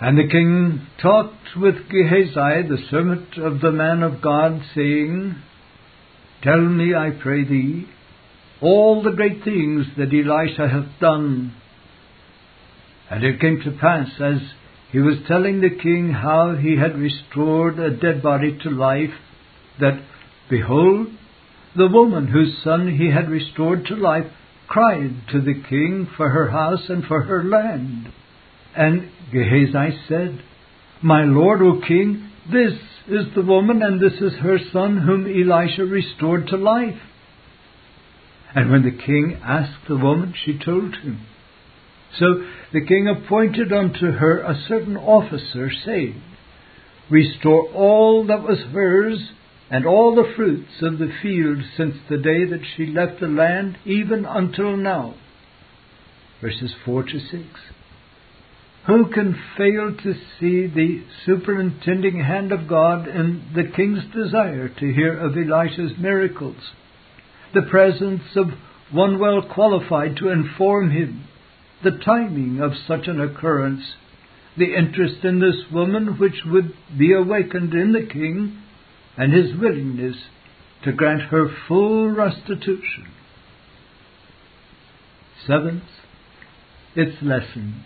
And 0.00 0.16
the 0.16 0.28
king 0.28 0.86
talked 1.02 1.56
with 1.56 1.88
Gehazi, 1.88 2.68
the 2.68 2.78
servant 2.90 3.36
of 3.36 3.60
the 3.60 3.72
man 3.72 4.02
of 4.02 4.22
God, 4.22 4.62
saying, 4.74 5.36
Tell 6.42 6.60
me, 6.60 6.94
I 6.94 7.10
pray 7.10 7.44
thee, 7.44 7.86
all 8.60 9.02
the 9.02 9.12
great 9.12 9.44
things 9.44 9.86
that 9.96 10.12
Elisha 10.12 10.68
hath 10.68 11.00
done. 11.00 11.52
And 13.10 13.24
it 13.24 13.40
came 13.40 13.60
to 13.64 13.72
pass, 13.72 14.08
as 14.20 14.38
he 14.90 14.98
was 14.98 15.16
telling 15.26 15.60
the 15.60 15.76
king 15.82 16.10
how 16.10 16.56
he 16.56 16.76
had 16.76 16.98
restored 16.98 17.78
a 17.78 17.90
dead 17.90 18.22
body 18.22 18.58
to 18.62 18.70
life, 18.70 19.14
that, 19.80 20.02
behold, 20.48 21.08
the 21.76 21.88
woman 21.88 22.28
whose 22.28 22.62
son 22.64 22.96
he 22.96 23.10
had 23.10 23.28
restored 23.28 23.84
to 23.86 23.94
life 23.94 24.26
cried 24.66 25.10
to 25.30 25.40
the 25.40 25.62
king 25.68 26.08
for 26.16 26.30
her 26.30 26.50
house 26.50 26.88
and 26.88 27.04
for 27.04 27.22
her 27.22 27.44
land. 27.44 28.12
And 28.74 29.10
Gehazi 29.32 29.98
said, 30.08 30.42
My 31.02 31.24
lord, 31.24 31.60
O 31.62 31.80
king, 31.86 32.30
this 32.50 32.72
is 33.08 33.34
the 33.34 33.42
woman, 33.42 33.82
and 33.82 34.00
this 34.00 34.20
is 34.20 34.38
her 34.40 34.58
son, 34.72 34.98
whom 34.98 35.26
Elisha 35.26 35.84
restored 35.84 36.46
to 36.48 36.56
life. 36.56 36.98
And 38.54 38.70
when 38.70 38.82
the 38.82 39.04
king 39.04 39.38
asked 39.42 39.86
the 39.86 39.96
woman, 39.96 40.34
she 40.44 40.58
told 40.58 40.96
him. 40.96 41.26
So 42.16 42.44
the 42.72 42.84
king 42.84 43.08
appointed 43.08 43.72
unto 43.72 44.12
her 44.12 44.40
a 44.40 44.60
certain 44.68 44.96
officer, 44.96 45.70
saying, 45.84 46.22
Restore 47.10 47.68
all 47.72 48.26
that 48.26 48.42
was 48.42 48.58
hers, 48.72 49.30
and 49.70 49.86
all 49.86 50.14
the 50.14 50.32
fruits 50.34 50.82
of 50.82 50.98
the 50.98 51.12
field 51.22 51.58
since 51.76 51.96
the 52.08 52.18
day 52.18 52.44
that 52.44 52.62
she 52.76 52.86
left 52.86 53.20
the 53.20 53.28
land, 53.28 53.78
even 53.84 54.24
until 54.24 54.76
now. 54.76 55.14
Verses 56.40 56.72
4 56.84 57.02
to 57.04 57.20
6. 57.20 57.44
Who 58.86 59.10
can 59.10 59.38
fail 59.58 59.94
to 60.02 60.14
see 60.40 60.66
the 60.66 61.02
superintending 61.26 62.20
hand 62.24 62.52
of 62.52 62.66
God 62.66 63.06
in 63.06 63.50
the 63.54 63.64
king's 63.64 64.04
desire 64.14 64.68
to 64.68 64.92
hear 64.92 65.18
of 65.18 65.36
Elisha's 65.36 65.98
miracles? 65.98 66.56
The 67.52 67.62
presence 67.62 68.22
of 68.34 68.46
one 68.90 69.18
well 69.18 69.42
qualified 69.42 70.16
to 70.16 70.30
inform 70.30 70.90
him, 70.90 71.27
the 71.82 71.98
timing 72.04 72.60
of 72.60 72.72
such 72.86 73.06
an 73.06 73.20
occurrence, 73.20 73.82
the 74.56 74.74
interest 74.74 75.24
in 75.24 75.40
this 75.40 75.70
woman 75.72 76.18
which 76.18 76.42
would 76.46 76.74
be 76.96 77.12
awakened 77.12 77.72
in 77.72 77.92
the 77.92 78.06
king, 78.06 78.58
and 79.16 79.32
his 79.32 79.56
willingness 79.58 80.16
to 80.84 80.92
grant 80.92 81.22
her 81.22 81.48
full 81.66 82.08
restitution. 82.10 83.06
Seventh, 85.46 85.84
its 86.94 87.22
lesson. 87.22 87.84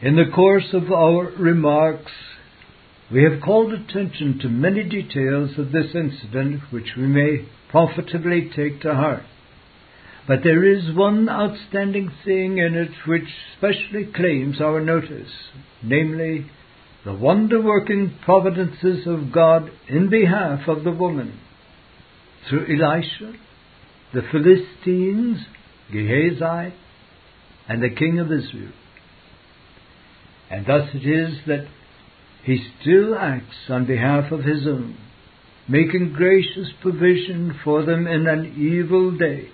In 0.00 0.16
the 0.16 0.30
course 0.34 0.72
of 0.72 0.92
our 0.92 1.30
remarks, 1.38 2.12
we 3.10 3.24
have 3.24 3.42
called 3.42 3.72
attention 3.72 4.38
to 4.42 4.48
many 4.48 4.84
details 4.84 5.58
of 5.58 5.72
this 5.72 5.94
incident 5.94 6.60
which 6.70 6.92
we 6.96 7.06
may 7.06 7.48
profitably 7.70 8.50
take 8.54 8.82
to 8.82 8.94
heart. 8.94 9.24
But 10.28 10.40
there 10.44 10.62
is 10.62 10.94
one 10.94 11.30
outstanding 11.30 12.12
thing 12.26 12.58
in 12.58 12.74
it 12.74 12.90
which 13.06 13.28
specially 13.56 14.12
claims 14.14 14.60
our 14.60 14.78
notice, 14.78 15.30
namely, 15.82 16.50
the 17.06 17.14
wonder 17.14 17.62
working 17.62 18.14
providences 18.26 19.06
of 19.06 19.32
God 19.32 19.70
in 19.88 20.10
behalf 20.10 20.68
of 20.68 20.84
the 20.84 20.92
woman. 20.92 21.40
Through 22.48 22.66
Elisha, 22.66 23.32
the 24.12 24.20
Philistines, 24.30 25.38
Gehazi, 25.90 26.74
and 27.66 27.82
the 27.82 27.88
king 27.88 28.18
of 28.18 28.30
Israel. 28.30 28.72
And 30.50 30.66
thus 30.66 30.90
it 30.92 31.06
is 31.06 31.38
that 31.46 31.68
he 32.44 32.66
still 32.80 33.14
acts 33.14 33.70
on 33.70 33.86
behalf 33.86 34.30
of 34.30 34.44
his 34.44 34.66
own, 34.66 34.98
making 35.66 36.12
gracious 36.14 36.68
provision 36.82 37.58
for 37.64 37.84
them 37.86 38.06
in 38.06 38.26
an 38.26 38.54
evil 38.58 39.16
day. 39.16 39.48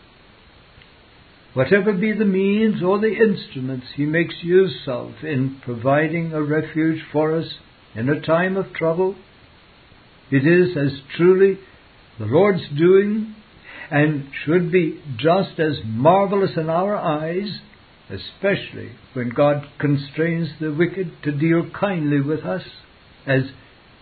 Whatever 1.54 1.92
be 1.92 2.12
the 2.12 2.24
means 2.24 2.82
or 2.82 2.98
the 2.98 3.14
instruments 3.14 3.86
he 3.94 4.04
makes 4.04 4.34
use 4.42 4.82
of 4.88 5.12
in 5.22 5.60
providing 5.64 6.32
a 6.32 6.42
refuge 6.42 7.00
for 7.12 7.36
us 7.36 7.46
in 7.94 8.08
a 8.08 8.20
time 8.20 8.56
of 8.56 8.72
trouble, 8.72 9.14
it 10.32 10.44
is 10.44 10.76
as 10.76 11.00
truly 11.16 11.58
the 12.18 12.26
Lord's 12.26 12.68
doing 12.76 13.36
and 13.88 14.28
should 14.44 14.72
be 14.72 15.00
just 15.16 15.60
as 15.60 15.78
marvelous 15.84 16.56
in 16.56 16.68
our 16.68 16.96
eyes, 16.96 17.60
especially 18.10 18.90
when 19.12 19.28
God 19.28 19.64
constrains 19.78 20.48
the 20.60 20.72
wicked 20.72 21.22
to 21.22 21.30
deal 21.30 21.70
kindly 21.70 22.20
with 22.20 22.40
us, 22.40 22.62
as 23.26 23.42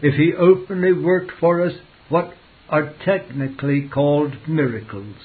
if 0.00 0.14
He 0.14 0.32
openly 0.32 0.94
worked 0.94 1.32
for 1.38 1.60
us 1.60 1.74
what 2.08 2.32
are 2.70 2.94
technically 3.04 3.90
called 3.92 4.48
miracles. 4.48 5.16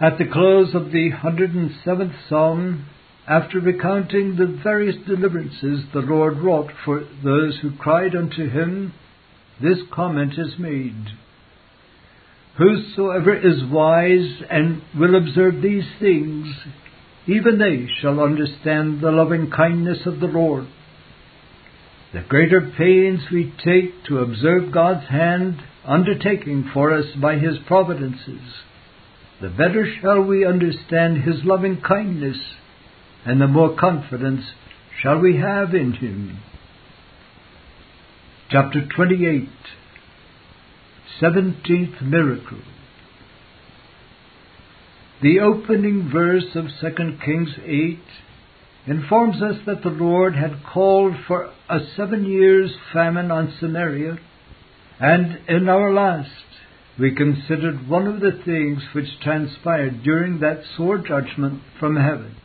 At 0.00 0.16
the 0.16 0.26
close 0.26 0.74
of 0.74 0.92
the 0.92 1.10
107th 1.10 2.14
Psalm, 2.28 2.86
after 3.28 3.60
recounting 3.60 4.36
the 4.36 4.58
various 4.62 4.96
deliverances 5.06 5.84
the 5.92 6.00
Lord 6.00 6.38
wrought 6.38 6.70
for 6.84 7.04
those 7.22 7.58
who 7.60 7.76
cried 7.76 8.16
unto 8.16 8.48
Him, 8.48 8.94
this 9.60 9.78
comment 9.92 10.38
is 10.38 10.58
made 10.58 11.06
Whosoever 12.56 13.34
is 13.34 13.64
wise 13.70 14.42
and 14.50 14.82
will 14.98 15.16
observe 15.16 15.62
these 15.62 15.86
things, 15.98 16.46
even 17.26 17.58
they 17.58 17.86
shall 18.00 18.20
understand 18.20 19.00
the 19.00 19.10
loving 19.10 19.50
kindness 19.50 20.00
of 20.04 20.20
the 20.20 20.26
Lord. 20.26 20.66
The 22.12 22.22
greater 22.28 22.72
pains 22.76 23.20
we 23.30 23.54
take 23.64 24.04
to 24.08 24.18
observe 24.18 24.72
God's 24.72 25.06
hand 25.08 25.62
undertaking 25.86 26.70
for 26.74 26.92
us 26.92 27.06
by 27.20 27.38
His 27.38 27.56
providences, 27.66 28.40
the 29.40 29.48
better 29.48 29.86
shall 30.00 30.22
we 30.22 30.44
understand 30.44 31.22
His 31.22 31.44
loving 31.44 31.80
kindness, 31.80 32.36
and 33.24 33.40
the 33.40 33.46
more 33.46 33.76
confidence 33.76 34.44
shall 35.02 35.18
we 35.18 35.36
have 35.36 35.74
in 35.74 35.92
Him. 35.92 36.40
Chapter 38.50 38.86
28 38.94 39.48
Seventeenth 41.20 42.02
Miracle. 42.02 42.62
The 45.22 45.40
opening 45.40 46.10
verse 46.12 46.46
of 46.54 46.66
2 46.80 47.18
Kings 47.24 47.50
8 47.64 47.98
informs 48.86 49.42
us 49.42 49.56
that 49.66 49.82
the 49.82 49.90
Lord 49.90 50.34
had 50.34 50.62
called 50.72 51.14
for 51.28 51.52
a 51.68 51.78
seven 51.96 52.24
years 52.24 52.70
famine 52.92 53.30
on 53.30 53.54
Samaria, 53.60 54.18
and 54.98 55.38
in 55.48 55.68
our 55.68 55.92
last 55.92 56.30
we 57.00 57.14
considered 57.14 57.88
one 57.88 58.06
of 58.06 58.20
the 58.20 58.38
things 58.44 58.82
which 58.94 59.20
transpired 59.22 60.02
during 60.02 60.40
that 60.40 60.60
sore 60.76 60.98
judgment 60.98 61.62
from 61.78 61.96
heaven. 61.96 62.36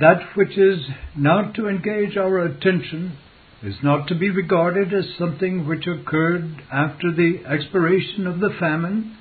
That 0.00 0.20
which 0.34 0.58
is 0.58 0.80
now 1.16 1.52
to 1.52 1.68
engage 1.68 2.16
our 2.16 2.44
attention 2.44 3.16
is 3.62 3.76
not 3.82 4.08
to 4.08 4.14
be 4.14 4.30
regarded 4.30 4.92
as 4.92 5.04
something 5.16 5.66
which 5.66 5.86
occurred 5.86 6.62
after 6.72 7.12
the 7.12 7.42
expiration 7.48 8.26
of 8.26 8.40
the 8.40 8.50
famine, 8.58 9.16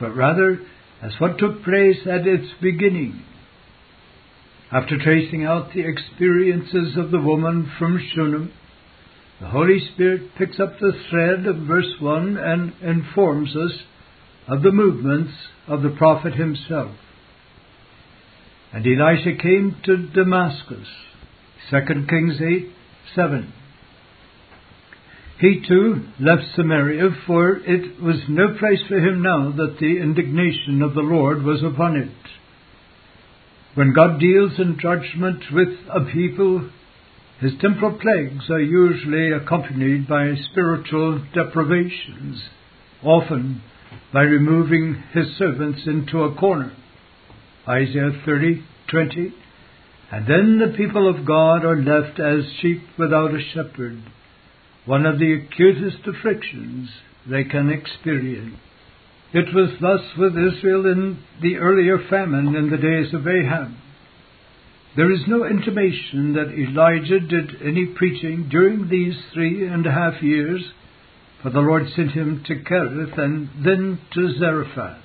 but 0.00 0.14
rather 0.14 0.60
as 1.02 1.12
what 1.18 1.38
took 1.38 1.64
place 1.64 1.98
at 2.06 2.26
its 2.26 2.46
beginning. 2.62 3.22
After 4.72 4.96
tracing 4.96 5.44
out 5.44 5.72
the 5.74 5.86
experiences 5.86 6.96
of 6.96 7.10
the 7.10 7.20
woman 7.20 7.70
from 7.78 8.00
Shunem, 8.14 8.52
the 9.40 9.48
Holy 9.48 9.80
Spirit 9.92 10.34
picks 10.38 10.60
up 10.60 10.78
the 10.78 10.92
thread 11.10 11.46
of 11.46 11.66
verse 11.66 11.92
1 12.00 12.36
and 12.36 12.72
informs 12.82 13.56
us 13.56 13.72
of 14.46 14.62
the 14.62 14.70
movements 14.70 15.32
of 15.66 15.82
the 15.82 15.90
prophet 15.90 16.34
himself. 16.34 16.94
And 18.72 18.86
Elisha 18.86 19.36
came 19.40 19.76
to 19.84 20.08
Damascus, 20.08 20.88
2 21.70 22.06
Kings 22.08 22.40
8 22.40 22.72
7. 23.14 23.52
He 25.40 25.62
too 25.66 26.06
left 26.20 26.54
Samaria, 26.54 27.10
for 27.26 27.56
it 27.56 28.00
was 28.00 28.16
no 28.28 28.56
place 28.58 28.80
for 28.88 28.98
him 28.98 29.22
now 29.22 29.50
that 29.50 29.76
the 29.80 29.98
indignation 30.00 30.80
of 30.82 30.94
the 30.94 31.00
Lord 31.00 31.42
was 31.42 31.62
upon 31.62 31.96
it. 31.96 32.10
When 33.74 33.92
God 33.92 34.20
deals 34.20 34.52
in 34.58 34.78
judgment 34.80 35.44
with 35.52 35.68
a 35.90 36.04
people, 36.12 36.70
his 37.40 37.52
temporal 37.60 37.98
plagues 37.98 38.48
are 38.50 38.60
usually 38.60 39.32
accompanied 39.32 40.08
by 40.08 40.34
spiritual 40.50 41.22
deprivations, 41.34 42.42
often 43.02 43.62
by 44.12 44.22
removing 44.22 45.02
his 45.12 45.36
servants 45.36 45.82
into 45.86 46.22
a 46.22 46.34
corner. 46.34 46.72
Isaiah 47.68 48.12
30:20 48.26 49.32
and 50.14 50.28
then 50.28 50.58
the 50.58 50.76
people 50.76 51.08
of 51.08 51.26
God 51.26 51.64
are 51.64 51.82
left 51.82 52.20
as 52.20 52.44
sheep 52.60 52.82
without 52.96 53.34
a 53.34 53.42
shepherd, 53.52 54.00
one 54.84 55.06
of 55.06 55.18
the 55.18 55.32
acutest 55.32 56.06
afflictions 56.06 56.88
they 57.28 57.42
can 57.42 57.70
experience. 57.70 58.56
It 59.32 59.52
was 59.52 59.70
thus 59.80 60.16
with 60.16 60.38
Israel 60.38 60.86
in 60.86 61.18
the 61.42 61.56
earlier 61.56 61.98
famine 62.08 62.54
in 62.54 62.70
the 62.70 62.76
days 62.76 63.12
of 63.12 63.26
Ahab. 63.26 63.72
There 64.96 65.10
is 65.10 65.26
no 65.26 65.44
intimation 65.44 66.34
that 66.34 66.52
Elijah 66.56 67.18
did 67.18 67.60
any 67.62 67.86
preaching 67.86 68.48
during 68.48 68.88
these 68.88 69.16
three 69.32 69.66
and 69.66 69.84
a 69.84 69.90
half 69.90 70.22
years, 70.22 70.62
for 71.42 71.50
the 71.50 71.60
Lord 71.60 71.88
sent 71.96 72.12
him 72.12 72.44
to 72.46 72.54
Kerith 72.54 73.18
and 73.18 73.48
then 73.64 73.98
to 74.12 74.38
Zarephath. 74.38 75.02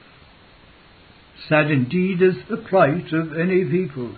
Sad 1.47 1.71
indeed 1.71 2.21
is 2.21 2.35
the 2.49 2.57
plight 2.57 3.11
of 3.13 3.33
any 3.33 3.65
people 3.65 4.15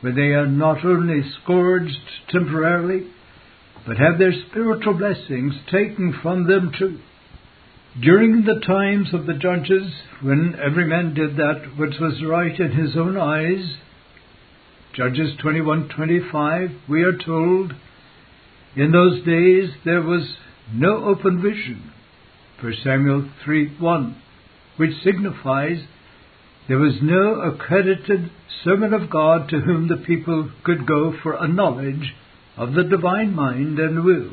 where 0.00 0.12
they 0.12 0.32
are 0.32 0.46
not 0.46 0.84
only 0.84 1.22
scourged 1.42 1.98
temporarily, 2.28 3.08
but 3.86 3.96
have 3.96 4.18
their 4.18 4.32
spiritual 4.48 4.94
blessings 4.94 5.54
taken 5.70 6.18
from 6.22 6.46
them 6.46 6.70
too. 6.78 7.00
During 8.00 8.44
the 8.44 8.60
times 8.64 9.12
of 9.12 9.26
the 9.26 9.34
judges, 9.34 9.92
when 10.22 10.54
every 10.54 10.86
man 10.86 11.14
did 11.14 11.36
that 11.36 11.72
which 11.76 11.98
was 11.98 12.22
right 12.22 12.58
in 12.60 12.72
his 12.72 12.96
own 12.96 13.16
eyes, 13.16 13.76
Judges 14.92 15.36
21:25, 15.36 16.88
we 16.88 17.02
are 17.02 17.16
told, 17.16 17.74
in 18.74 18.90
those 18.90 19.22
days 19.24 19.70
there 19.84 20.02
was 20.02 20.36
no 20.72 21.04
open 21.04 21.40
vision, 21.40 21.92
1 22.60 22.74
Samuel 22.82 23.28
3:1, 23.46 24.14
which 24.76 25.00
signifies 25.04 25.84
there 26.66 26.78
was 26.78 27.00
no 27.00 27.40
accredited 27.40 28.30
servant 28.64 28.92
of 28.92 29.10
God 29.10 29.48
to 29.50 29.60
whom 29.60 29.86
the 29.86 29.96
people 29.96 30.50
could 30.64 30.86
go 30.86 31.12
for 31.22 31.34
a 31.34 31.46
knowledge 31.46 32.14
of 32.56 32.74
the 32.74 32.84
divine 32.84 33.34
mind 33.34 33.78
and 33.78 34.04
will. 34.04 34.30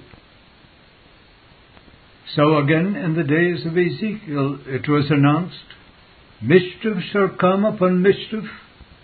So 2.35 2.57
again, 2.57 2.95
in 2.95 3.15
the 3.15 3.23
days 3.23 3.63
of 3.65 3.77
Ezekiel, 3.77 4.59
it 4.65 4.89
was 4.89 5.11
announced, 5.11 5.55
Mischief 6.41 6.97
shall 7.11 7.29
come 7.29 7.63
upon 7.63 8.01
mischief, 8.01 8.45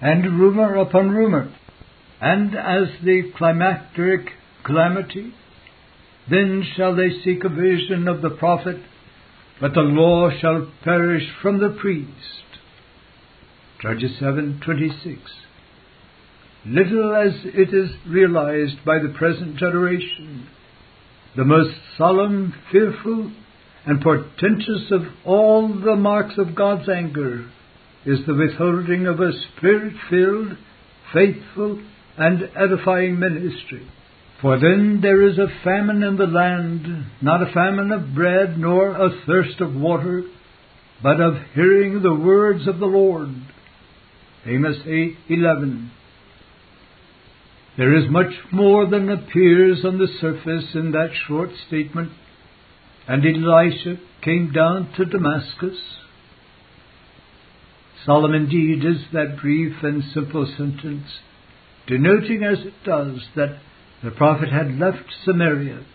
and 0.04 0.38
rumour 0.38 0.76
upon 0.76 1.12
rumour. 1.12 1.50
And 2.20 2.54
as 2.56 2.90
the 3.04 3.32
climacteric 3.40 4.28
calamity, 4.66 5.34
then 6.30 6.66
shall 6.76 6.94
they 6.96 7.10
seek 7.24 7.44
a 7.46 7.50
vision 7.50 8.10
of 8.10 8.22
the 8.22 8.30
prophet, 8.30 8.78
but 9.62 9.74
the 9.74 9.82
law 9.82 10.30
shall 10.30 10.70
perish 10.84 11.24
from 11.42 11.60
the 11.60 11.70
priest. 11.80 12.10
Judges 13.82 14.20
7:26. 14.20 15.20
Little 16.66 17.16
as 17.16 17.46
it 17.46 17.74
is 17.74 17.92
realized 18.06 18.84
by 18.86 19.00
the 19.00 19.14
present 19.18 19.56
generation, 19.56 20.48
the 21.36 21.46
most 21.46 21.76
solemn, 21.98 22.54
fearful, 22.72 23.32
and 23.86 24.02
portentous 24.02 24.92
of 24.92 25.08
all 25.24 25.70
the 25.70 25.96
marks 25.96 26.38
of 26.38 26.56
God's 26.56 26.90
anger 26.90 27.46
is 28.06 28.20
the 28.26 28.34
withholding 28.34 29.08
of 29.08 29.20
a 29.20 29.32
spirit 29.32 29.94
filled, 30.10 30.58
faithful, 31.14 31.82
and 32.18 32.50
edifying 32.56 33.20
ministry. 33.20 33.88
For 34.42 34.60
then 34.60 35.00
there 35.02 35.22
is 35.26 35.38
a 35.38 35.64
famine 35.64 36.04
in 36.04 36.18
the 36.18 36.26
land, 36.26 37.06
not 37.22 37.42
a 37.42 37.54
famine 37.54 37.92
of 37.92 38.14
bread, 38.14 38.60
nor 38.60 38.92
a 38.92 39.10
thirst 39.26 39.62
of 39.62 39.74
water, 39.74 40.24
but 41.02 41.22
of 41.22 41.36
hearing 41.54 42.02
the 42.02 42.14
words 42.14 42.68
of 42.68 42.80
the 42.80 42.86
Lord. 42.86 43.30
Amos 44.46 44.78
8:11. 44.86 45.92
There 47.78 47.96
is 47.96 48.10
much 48.10 48.34
more 48.52 48.86
than 48.86 49.10
appears 49.10 49.84
on 49.86 49.98
the 49.98 50.08
surface 50.20 50.76
in 50.76 50.92
that 50.92 51.12
short 51.28 51.50
statement. 51.68 52.12
And 53.08 53.26
Elisha 53.26 53.98
came 54.22 54.52
down 54.52 54.94
to 54.98 55.06
Damascus. 55.06 55.80
Solemn 58.06 58.34
indeed 58.34 58.84
is 58.84 59.02
that 59.14 59.40
brief 59.42 59.76
and 59.82 60.04
simple 60.14 60.46
sentence, 60.58 61.08
denoting 61.88 62.44
as 62.44 62.60
it 62.66 62.74
does 62.86 63.20
that 63.36 63.60
the 64.04 64.12
prophet 64.12 64.50
had 64.50 64.78
left 64.78 65.06
Samaria, 65.24 65.86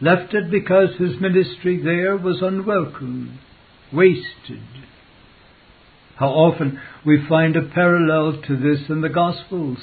left 0.00 0.32
it 0.32 0.50
because 0.50 0.96
his 0.98 1.20
ministry 1.20 1.82
there 1.82 2.16
was 2.16 2.40
unwelcome, 2.40 3.38
wasted, 3.92 4.62
how 6.16 6.28
often 6.28 6.80
we 7.04 7.26
find 7.28 7.56
a 7.56 7.68
parallel 7.74 8.40
to 8.46 8.56
this 8.56 8.88
in 8.88 9.00
the 9.00 9.08
Gospels. 9.08 9.78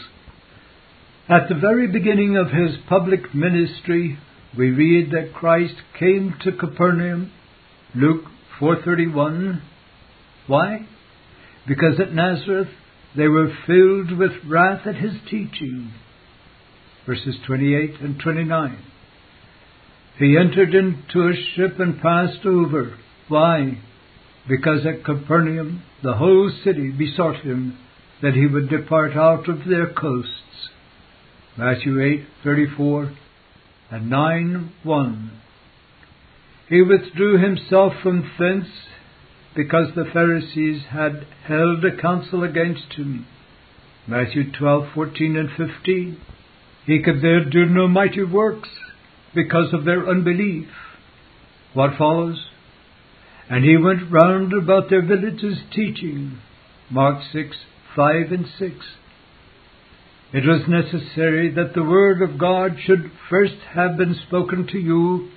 At 1.29 1.49
the 1.49 1.55
very 1.55 1.87
beginning 1.87 2.37
of 2.37 2.47
his 2.47 2.77
public 2.89 3.35
ministry, 3.35 4.17
we 4.57 4.71
read 4.71 5.11
that 5.11 5.33
Christ 5.33 5.75
came 5.99 6.35
to 6.43 6.51
Capernaum, 6.51 7.31
Luke 7.93 8.25
4:31. 8.59 9.61
Why? 10.47 10.87
Because 11.67 11.99
at 11.99 12.13
Nazareth 12.13 12.69
they 13.15 13.27
were 13.27 13.53
filled 13.67 14.17
with 14.17 14.31
wrath 14.47 14.87
at 14.87 14.95
his 14.95 15.13
teaching. 15.29 15.91
Verses 17.05 17.35
28 17.45 17.99
and 18.01 18.19
29. 18.19 18.77
He 20.17 20.37
entered 20.37 20.73
into 20.73 21.27
a 21.27 21.33
ship 21.55 21.79
and 21.79 22.01
passed 22.01 22.45
over. 22.45 22.97
Why? 23.27 23.79
Because 24.47 24.85
at 24.85 25.03
Capernaum 25.03 25.83
the 26.03 26.13
whole 26.13 26.51
city 26.63 26.91
besought 26.91 27.41
him 27.41 27.77
that 28.21 28.33
he 28.33 28.45
would 28.45 28.69
depart 28.69 29.15
out 29.15 29.49
of 29.49 29.65
their 29.67 29.87
coasts. 29.93 30.69
Matthew 31.57 31.95
8:34 32.43 33.15
and 33.89 34.11
9:1. 34.11 35.29
He 36.69 36.81
withdrew 36.81 37.37
himself 37.37 37.93
from 38.01 38.31
thence 38.39 38.67
because 39.55 39.93
the 39.95 40.05
Pharisees 40.13 40.83
had 40.91 41.25
held 41.45 41.83
a 41.83 42.01
council 42.01 42.43
against 42.43 42.93
him. 42.93 43.25
Matthew 44.07 44.51
12:14 44.51 45.37
and 45.37 45.49
15. 45.51 46.17
He 46.85 47.01
could 47.01 47.21
there 47.21 47.45
do 47.45 47.65
no 47.65 47.87
mighty 47.87 48.23
works 48.23 48.69
because 49.35 49.73
of 49.73 49.85
their 49.85 50.07
unbelief. 50.07 50.67
What 51.73 51.97
follows? 51.97 52.47
And 53.49 53.63
he 53.63 53.77
went 53.77 54.11
round 54.11 54.53
about 54.53 54.89
their 54.89 55.01
villages 55.05 55.59
teaching. 55.71 56.37
Mark 56.89 57.21
6, 57.31 57.55
5 57.95 58.31
and 58.31 58.45
6. 58.57 58.75
It 60.33 60.45
was 60.45 60.67
necessary 60.67 61.53
that 61.55 61.73
the 61.73 61.83
word 61.83 62.21
of 62.21 62.37
God 62.37 62.77
should 62.85 63.11
first 63.29 63.57
have 63.73 63.97
been 63.97 64.15
spoken 64.27 64.65
to 64.67 64.79
you, 64.79 65.29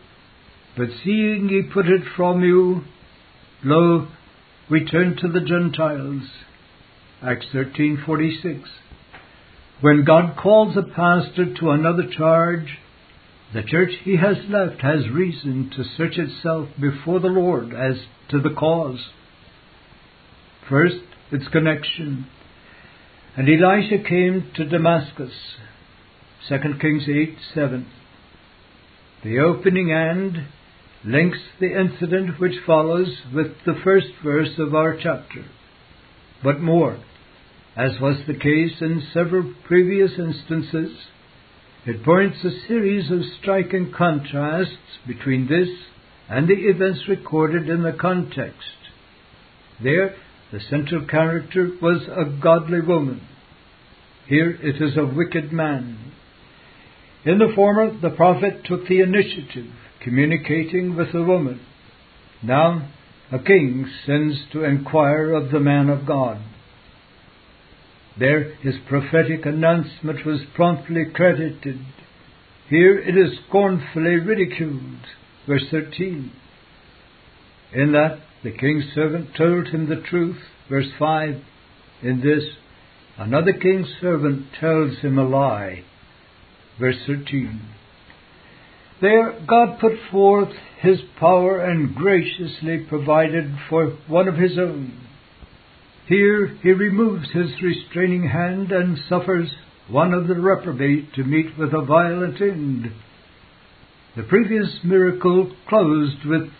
but 0.77 0.89
seeing 1.03 1.49
ye 1.51 1.63
put 1.73 1.87
it 1.87 2.03
from 2.17 2.43
you, 2.43 2.85
lo, 3.65 4.09
we 4.71 4.85
turn 4.85 5.17
to 5.17 5.29
the 5.29 5.41
Gentiles. 5.41 6.23
Acts 7.23 7.47
13:46. 7.53 8.69
When 9.81 10.05
God 10.05 10.37
calls 10.37 10.77
a 10.77 10.83
pastor 10.83 11.55
to 11.55 11.71
another 11.71 12.07
charge, 12.07 12.79
the 13.53 13.63
church 13.63 13.93
he 14.03 14.17
has 14.17 14.37
left 14.49 14.81
has 14.81 15.09
reason 15.09 15.71
to 15.77 15.85
search 15.85 16.19
itself 16.19 16.69
before 16.81 17.21
the 17.21 17.29
Lord 17.29 17.73
as 17.73 18.07
to 18.31 18.41
the 18.41 18.51
cause. 18.51 19.11
First, 20.69 21.03
its 21.31 21.47
connection. 21.49 22.27
And 23.37 23.49
Elisha 23.49 23.99
came 23.99 24.51
to 24.57 24.65
Damascus. 24.65 25.33
2 26.49 26.59
Kings 26.81 27.05
8 27.09 27.37
7. 27.55 27.87
The 29.23 29.39
opening 29.39 29.91
and 29.91 30.47
links 31.05 31.39
the 31.61 31.79
incident 31.79 32.41
which 32.41 32.55
follows 32.67 33.09
with 33.35 33.49
the 33.67 33.75
first 33.85 34.09
verse 34.23 34.59
of 34.59 34.75
our 34.75 34.97
chapter. 34.97 35.45
But 36.43 36.61
more, 36.61 36.99
as 37.77 38.01
was 38.01 38.17
the 38.27 38.35
case 38.35 38.81
in 38.81 39.03
several 39.13 39.55
previous 39.65 40.13
instances, 40.19 40.97
it 41.87 42.05
points 42.05 42.39
a 42.45 42.67
series 42.67 43.11
of 43.11 43.21
striking 43.41 43.93
contrasts 43.97 44.99
between 45.07 45.49
this 45.49 45.69
and 46.29 46.49
the 46.49 46.55
events 46.55 47.01
recorded 47.09 47.69
in 47.69 47.83
the 47.83 47.93
context. 47.93 48.59
There, 49.83 50.15
the 50.51 50.61
central 50.71 51.07
character 51.07 51.71
was 51.83 52.03
a 52.09 52.25
godly 52.41 52.81
woman. 52.81 53.21
Here 54.27 54.51
it 54.51 54.81
is 54.81 54.97
a 54.97 55.05
wicked 55.05 55.53
man. 55.53 56.13
In 57.27 57.39
the 57.39 57.53
former, 57.55 57.99
the 58.01 58.11
prophet 58.11 58.65
took 58.65 58.87
the 58.87 59.01
initiative, 59.01 59.71
communicating 60.05 60.95
with 60.95 61.15
a 61.15 61.23
woman. 61.23 61.61
Now, 62.43 62.89
a 63.33 63.39
king 63.39 63.91
sends 64.07 64.37
to 64.53 64.63
inquire 64.63 65.33
of 65.33 65.51
the 65.51 65.61
man 65.61 65.89
of 65.89 66.07
God. 66.07 66.41
There 68.19 68.55
his 68.57 68.75
prophetic 68.89 69.45
announcement 69.45 70.25
was 70.25 70.41
promptly 70.55 71.05
credited. 71.13 71.81
Here 72.69 72.99
it 72.99 73.17
is 73.17 73.39
scornfully 73.49 74.17
ridiculed. 74.21 75.01
Verse 75.49 75.65
13. 75.71 76.31
In 77.73 77.93
that 77.93 78.21
the 78.45 78.53
king's 78.53 78.85
servant 78.95 79.31
told 79.37 79.69
him 79.69 79.89
the 79.89 80.03
truth. 80.09 80.39
Verse 80.69 80.91
5. 80.99 81.43
In 82.03 82.21
this, 82.21 82.45
another 83.19 83.53
king's 83.53 83.89
servant 84.01 84.47
tells 84.61 84.99
him 84.99 85.19
a 85.19 85.27
lie. 85.27 85.83
Verse 86.79 86.99
13. 87.07 87.61
There, 89.05 89.39
God 89.47 89.79
put 89.81 89.93
forth 90.11 90.49
His 90.81 90.99
power 91.21 91.61
and 91.61 91.95
graciously 91.95 92.87
provided 92.89 93.55
for 93.69 93.99
one 94.09 94.29
of 94.29 94.37
His 94.37 94.59
own 94.59 95.05
here 96.07 96.49
he 96.63 96.71
removes 96.71 97.31
his 97.33 97.51
restraining 97.63 98.29
hand 98.29 98.73
and 98.73 98.99
suffers 99.09 99.51
one 99.89 100.13
of 100.13 100.29
the 100.29 100.35
reprobate 100.35 101.15
to 101.15 101.25
meet 101.25 101.59
with 101.59 101.73
a 101.73 101.85
violent 101.85 102.41
end. 102.43 102.93
The 104.17 104.25
previous 104.25 104.69
miracle 104.85 105.55
closed 105.69 106.25
with 106.27 106.51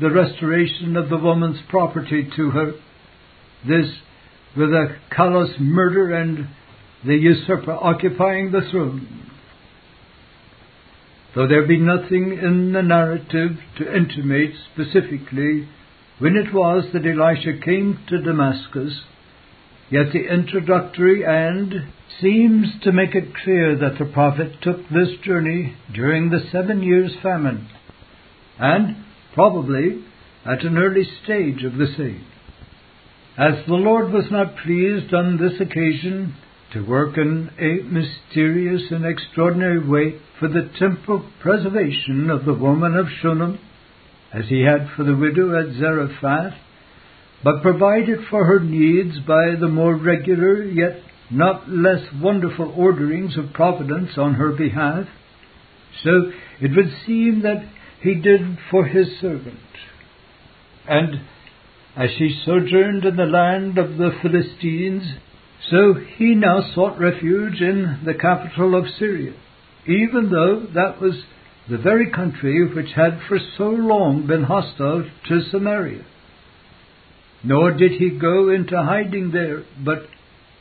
the 0.00 0.10
restoration 0.10 0.96
of 0.96 1.10
the 1.10 1.18
woman's 1.18 1.60
property 1.68 2.28
to 2.36 2.50
her. 2.50 2.72
This 3.66 3.90
with 4.56 4.70
a 4.70 4.96
callous 5.14 5.50
murder 5.58 6.14
and 6.14 6.48
the 7.04 7.14
usurper 7.14 7.72
occupying 7.72 8.52
the 8.52 8.62
throne. 8.70 9.23
Though 11.34 11.48
there 11.48 11.66
be 11.66 11.78
nothing 11.78 12.38
in 12.40 12.72
the 12.72 12.82
narrative 12.82 13.58
to 13.78 13.96
intimate 13.96 14.54
specifically 14.72 15.68
when 16.18 16.36
it 16.36 16.54
was 16.54 16.84
that 16.92 17.04
Elisha 17.04 17.58
came 17.60 17.98
to 18.08 18.22
Damascus, 18.22 19.00
yet 19.90 20.12
the 20.12 20.32
introductory 20.32 21.24
and 21.24 21.92
seems 22.20 22.68
to 22.82 22.92
make 22.92 23.16
it 23.16 23.34
clear 23.42 23.76
that 23.76 23.98
the 23.98 24.04
prophet 24.04 24.62
took 24.62 24.88
this 24.88 25.10
journey 25.24 25.76
during 25.92 26.30
the 26.30 26.46
seven 26.52 26.82
years' 26.82 27.16
famine, 27.20 27.68
and 28.58 28.96
probably 29.34 30.04
at 30.46 30.62
an 30.62 30.78
early 30.78 31.04
stage 31.24 31.64
of 31.64 31.76
the 31.76 31.92
same. 31.96 32.24
As 33.36 33.66
the 33.66 33.74
Lord 33.74 34.12
was 34.12 34.30
not 34.30 34.56
pleased 34.58 35.12
on 35.12 35.38
this 35.38 35.60
occasion 35.60 36.36
to 36.74 36.80
work 36.80 37.16
in 37.16 37.50
a 37.58 37.84
mysterious 37.88 38.82
and 38.90 39.06
extraordinary 39.06 39.78
way 39.78 40.20
for 40.38 40.48
the 40.48 40.68
temporal 40.78 41.24
preservation 41.40 42.28
of 42.28 42.44
the 42.44 42.52
woman 42.52 42.96
of 42.96 43.06
Shunem, 43.22 43.58
as 44.32 44.46
he 44.48 44.62
had 44.62 44.88
for 44.96 45.04
the 45.04 45.16
widow 45.16 45.56
at 45.56 45.76
Zarephath, 45.78 46.54
but 47.44 47.62
provided 47.62 48.18
for 48.28 48.44
her 48.44 48.58
needs 48.58 49.20
by 49.20 49.54
the 49.58 49.68
more 49.68 49.94
regular 49.94 50.64
yet 50.64 51.00
not 51.30 51.70
less 51.70 52.02
wonderful 52.20 52.74
orderings 52.76 53.36
of 53.38 53.52
providence 53.52 54.10
on 54.16 54.34
her 54.34 54.50
behalf, 54.50 55.06
so 56.02 56.32
it 56.60 56.70
would 56.74 56.92
seem 57.06 57.42
that 57.42 57.64
he 58.02 58.14
did 58.14 58.58
for 58.70 58.84
his 58.84 59.06
servant. 59.20 59.58
And 60.88 61.20
as 61.96 62.10
she 62.18 62.42
sojourned 62.44 63.04
in 63.04 63.16
the 63.16 63.24
land 63.24 63.78
of 63.78 63.96
the 63.96 64.10
Philistines, 64.20 65.04
so 65.70 65.94
he 66.16 66.34
now 66.34 66.60
sought 66.74 66.98
refuge 66.98 67.60
in 67.60 68.00
the 68.04 68.14
capital 68.14 68.74
of 68.74 68.84
Syria, 68.98 69.32
even 69.86 70.30
though 70.30 70.66
that 70.74 71.00
was 71.00 71.14
the 71.68 71.78
very 71.78 72.10
country 72.10 72.66
which 72.74 72.92
had 72.94 73.20
for 73.28 73.38
so 73.56 73.68
long 73.68 74.26
been 74.26 74.42
hostile 74.42 75.08
to 75.28 75.40
Samaria. 75.50 76.04
Nor 77.42 77.72
did 77.72 77.92
he 77.92 78.10
go 78.10 78.50
into 78.50 78.76
hiding 78.76 79.30
there, 79.30 79.64
but 79.82 80.06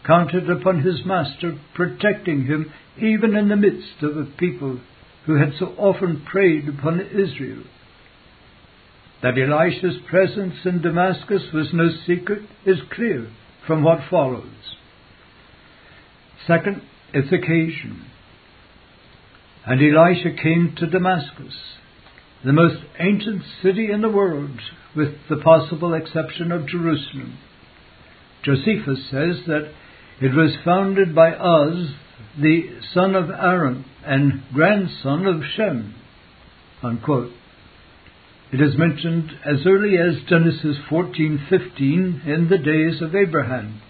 counted 0.06 0.50
upon 0.50 0.82
his 0.82 1.06
master 1.06 1.58
protecting 1.74 2.46
him 2.46 2.72
even 2.98 3.36
in 3.36 3.50
the 3.50 3.56
midst 3.56 4.02
of 4.02 4.18
a 4.18 4.26
people 4.38 4.80
who 5.26 5.36
had 5.36 5.54
so 5.58 5.68
often 5.78 6.26
preyed 6.30 6.68
upon 6.68 7.00
Israel. 7.00 7.64
That 9.22 9.38
Elisha's 9.38 9.98
presence 10.10 10.56
in 10.66 10.82
Damascus 10.82 11.44
was 11.54 11.70
no 11.74 11.90
secret 12.06 12.44
is 12.66 12.80
clear 12.94 13.30
from 13.66 13.84
what 13.84 14.00
follows. 14.10 14.76
Second, 16.48 16.82
its 17.14 17.32
occasion. 17.32 18.06
And 19.66 19.82
Elisha 19.82 20.32
came 20.42 20.76
to 20.78 20.88
Damascus, 20.88 21.54
the 22.44 22.52
most 22.52 22.84
ancient 23.00 23.44
city 23.62 23.90
in 23.92 24.02
the 24.02 24.10
world, 24.10 24.60
with 24.96 25.14
the 25.30 25.38
possible 25.38 25.94
exception 25.94 26.52
of 26.52 26.68
Jerusalem. 26.68 27.38
Josephus 28.44 29.00
says 29.10 29.46
that 29.48 29.72
it 30.22 30.34
was 30.34 30.56
founded 30.66 31.16
by 31.16 31.30
Uz, 31.30 31.92
the 32.40 32.80
son 32.94 33.16
of 33.16 33.30
Aram 33.30 33.86
and 34.06 34.44
grandson 34.54 35.26
of 35.26 35.44
Shem. 35.56 35.96
Unquote. 36.82 37.32
It 38.52 38.62
is 38.62 38.78
mentioned 38.78 39.32
as 39.46 39.66
early 39.66 39.98
as 39.98 40.22
Genesis 40.28 40.78
14:15 40.90 42.28
in 42.28 42.50
the 42.50 42.58
days 42.58 43.02
of 43.02 43.16
Abraham, 43.16 43.82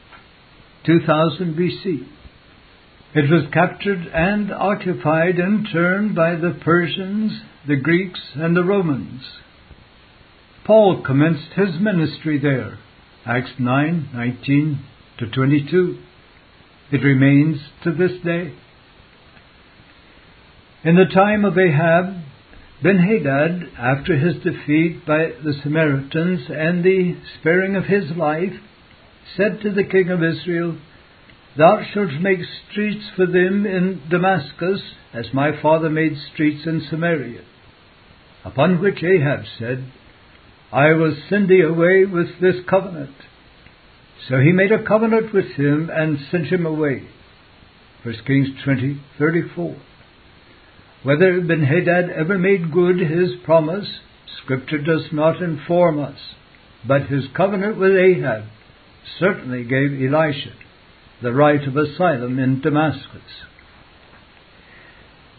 2000 0.85 1.55
BC. 1.55 2.05
It 3.15 3.29
was 3.29 3.45
captured 3.53 4.07
and 4.11 4.51
occupied 4.51 5.37
in 5.37 5.67
turn 5.71 6.15
by 6.15 6.35
the 6.35 6.57
Persians, 6.65 7.43
the 7.67 7.75
Greeks, 7.75 8.19
and 8.33 8.55
the 8.55 8.63
Romans. 8.63 9.21
Paul 10.65 11.03
commenced 11.05 11.53
his 11.55 11.79
ministry 11.79 12.39
there, 12.39 12.79
Acts 13.23 13.51
9 13.59 14.09
19 14.13 14.79
to 15.19 15.29
22. 15.29 15.99
It 16.91 17.03
remains 17.03 17.59
to 17.83 17.91
this 17.91 18.19
day. 18.23 18.55
In 20.83 20.95
the 20.95 21.13
time 21.13 21.45
of 21.45 21.57
Ahab, 21.57 22.19
Ben-Hadad, 22.81 23.73
after 23.77 24.17
his 24.17 24.35
defeat 24.43 25.05
by 25.05 25.27
the 25.43 25.53
Samaritans 25.61 26.49
and 26.49 26.83
the 26.83 27.15
sparing 27.39 27.75
of 27.75 27.85
his 27.85 28.09
life, 28.17 28.53
said 29.37 29.61
to 29.61 29.71
the 29.71 29.83
king 29.83 30.09
of 30.09 30.23
Israel, 30.23 30.77
Thou 31.55 31.83
shalt 31.93 32.19
make 32.19 32.39
streets 32.71 33.05
for 33.15 33.27
them 33.27 33.65
in 33.67 34.01
Damascus, 34.09 34.81
as 35.13 35.33
my 35.33 35.61
father 35.61 35.89
made 35.89 36.17
streets 36.33 36.65
in 36.65 36.81
Samaria. 36.89 37.41
Upon 38.43 38.81
which 38.81 39.03
Ahab 39.03 39.45
said, 39.59 39.85
I 40.71 40.93
will 40.93 41.15
send 41.29 41.49
thee 41.49 41.61
away 41.61 42.05
with 42.05 42.39
this 42.41 42.55
covenant. 42.67 43.13
So 44.27 44.39
he 44.39 44.51
made 44.51 44.71
a 44.71 44.83
covenant 44.83 45.31
with 45.31 45.45
him 45.55 45.91
and 45.93 46.17
sent 46.31 46.47
him 46.47 46.65
away. 46.65 47.07
1 48.01 48.15
Kings 48.25 48.47
20, 48.63 48.99
34. 49.19 49.75
Whether 51.03 51.39
Ben-Hadad 51.41 52.09
ever 52.09 52.39
made 52.39 52.71
good 52.71 52.97
his 52.99 53.35
promise, 53.45 53.99
Scripture 54.41 54.79
does 54.79 55.05
not 55.11 55.41
inform 55.41 55.99
us, 55.99 56.17
but 56.87 57.03
his 57.03 57.25
covenant 57.37 57.77
with 57.77 57.95
Ahab 57.95 58.45
certainly 59.19 59.63
gave 59.63 60.01
Elisha 60.01 60.53
the 61.23 61.33
right 61.33 61.65
of 61.65 61.77
asylum 61.77 62.37
in 62.37 62.59
Damascus. 62.61 63.21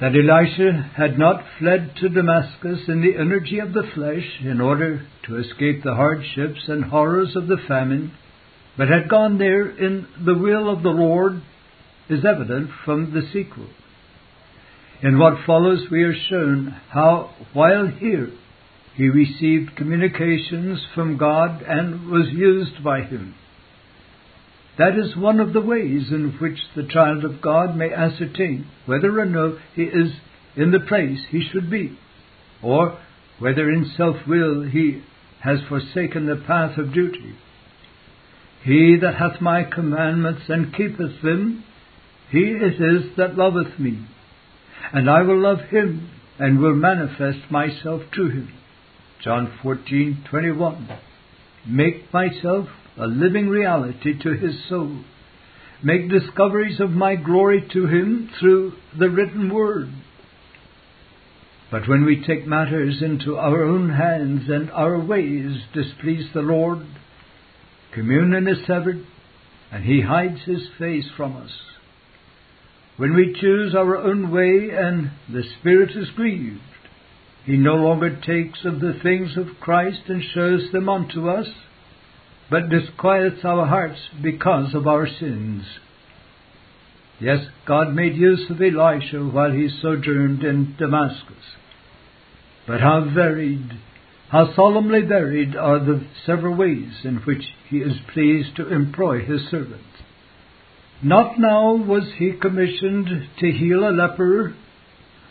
That 0.00 0.16
Elisha 0.16 0.90
had 0.96 1.18
not 1.18 1.44
fled 1.58 1.92
to 2.00 2.08
Damascus 2.08 2.80
in 2.88 3.02
the 3.02 3.20
energy 3.20 3.58
of 3.58 3.74
the 3.74 3.84
flesh 3.94 4.40
in 4.40 4.60
order 4.60 5.06
to 5.26 5.36
escape 5.36 5.82
the 5.84 5.94
hardships 5.94 6.68
and 6.68 6.84
horrors 6.84 7.36
of 7.36 7.46
the 7.46 7.58
famine, 7.68 8.12
but 8.76 8.88
had 8.88 9.08
gone 9.08 9.38
there 9.38 9.68
in 9.68 10.06
the 10.24 10.36
will 10.36 10.68
of 10.68 10.82
the 10.82 10.88
Lord, 10.88 11.42
is 12.08 12.24
evident 12.24 12.70
from 12.84 13.12
the 13.12 13.22
sequel. 13.32 13.68
In 15.02 15.18
what 15.18 15.44
follows, 15.46 15.84
we 15.90 16.02
are 16.02 16.16
shown 16.28 16.74
how, 16.90 17.30
while 17.52 17.86
here, 17.86 18.30
he 18.94 19.08
received 19.08 19.76
communications 19.76 20.84
from 20.94 21.18
God 21.18 21.62
and 21.62 22.08
was 22.08 22.28
used 22.32 22.82
by 22.82 23.02
Him. 23.02 23.34
That 24.78 24.98
is 24.98 25.16
one 25.16 25.40
of 25.40 25.52
the 25.52 25.60
ways 25.60 26.10
in 26.10 26.36
which 26.40 26.58
the 26.74 26.86
child 26.86 27.24
of 27.24 27.40
God 27.40 27.76
may 27.76 27.92
ascertain 27.92 28.66
whether 28.86 29.18
or 29.20 29.24
no 29.24 29.58
he 29.74 29.82
is 29.82 30.12
in 30.56 30.70
the 30.70 30.80
place 30.80 31.18
he 31.30 31.42
should 31.52 31.70
be, 31.70 31.98
or 32.62 32.98
whether 33.38 33.70
in 33.70 33.92
self 33.96 34.16
will 34.26 34.62
he 34.62 35.02
has 35.40 35.60
forsaken 35.68 36.26
the 36.26 36.42
path 36.46 36.78
of 36.78 36.92
duty. 36.92 37.34
He 38.64 38.96
that 39.00 39.16
hath 39.16 39.40
my 39.40 39.62
commandments 39.64 40.42
and 40.48 40.74
keepeth 40.74 41.22
them, 41.22 41.64
he 42.30 42.38
it 42.38 42.80
is 42.80 43.16
that 43.16 43.36
loveth 43.36 43.78
me 43.78 44.06
and 44.92 45.08
I 45.08 45.22
will 45.22 45.40
love 45.40 45.60
him 45.70 46.10
and 46.38 46.58
will 46.58 46.74
manifest 46.74 47.50
myself 47.50 48.02
to 48.14 48.28
him. 48.28 48.52
John 49.22 49.58
14:21. 49.62 50.98
Make 51.66 52.12
myself 52.12 52.68
a 52.98 53.06
living 53.06 53.48
reality 53.48 54.18
to 54.22 54.32
his 54.32 54.54
soul. 54.68 55.04
Make 55.82 56.08
discoveries 56.08 56.80
of 56.80 56.90
my 56.90 57.16
glory 57.16 57.68
to 57.72 57.86
him 57.86 58.30
through 58.38 58.74
the 58.98 59.10
written 59.10 59.52
word. 59.52 59.88
But 61.70 61.88
when 61.88 62.04
we 62.04 62.24
take 62.24 62.46
matters 62.46 63.02
into 63.02 63.36
our 63.36 63.62
own 63.64 63.90
hands 63.90 64.48
and 64.48 64.70
our 64.70 64.98
ways 64.98 65.56
displease 65.72 66.28
the 66.32 66.42
Lord, 66.42 66.86
communion 67.92 68.46
is 68.46 68.66
severed 68.66 69.04
and 69.72 69.84
he 69.84 70.02
hides 70.02 70.40
his 70.44 70.68
face 70.78 71.06
from 71.16 71.36
us. 71.36 71.50
When 72.96 73.14
we 73.14 73.36
choose 73.40 73.74
our 73.74 73.96
own 73.96 74.30
way 74.30 74.70
and 74.72 75.10
the 75.28 75.42
Spirit 75.58 75.90
is 75.96 76.10
grieved, 76.14 76.60
He 77.44 77.56
no 77.56 77.74
longer 77.74 78.20
takes 78.20 78.64
of 78.64 78.78
the 78.78 78.98
things 79.02 79.36
of 79.36 79.60
Christ 79.60 80.02
and 80.06 80.22
shows 80.22 80.70
them 80.70 80.88
unto 80.88 81.28
us, 81.28 81.48
but 82.54 82.68
disquiets 82.68 83.44
our 83.44 83.66
hearts 83.66 83.98
because 84.22 84.76
of 84.76 84.86
our 84.86 85.08
sins. 85.08 85.64
Yes, 87.18 87.46
God 87.66 87.92
made 87.92 88.14
use 88.14 88.48
of 88.48 88.62
Elisha 88.62 89.18
while 89.18 89.50
he 89.50 89.68
sojourned 89.82 90.44
in 90.44 90.76
Damascus. 90.78 91.44
But 92.64 92.80
how 92.80 93.10
varied, 93.12 93.72
how 94.28 94.54
solemnly 94.54 95.00
varied 95.00 95.56
are 95.56 95.80
the 95.80 96.06
several 96.26 96.54
ways 96.54 96.92
in 97.02 97.16
which 97.24 97.42
he 97.68 97.78
is 97.78 97.96
pleased 98.12 98.54
to 98.54 98.72
employ 98.72 99.24
his 99.24 99.50
servant. 99.50 99.82
Not 101.02 101.40
now 101.40 101.74
was 101.74 102.04
he 102.18 102.34
commissioned 102.40 103.08
to 103.40 103.50
heal 103.50 103.80
a 103.80 103.90
leper, 103.90 104.54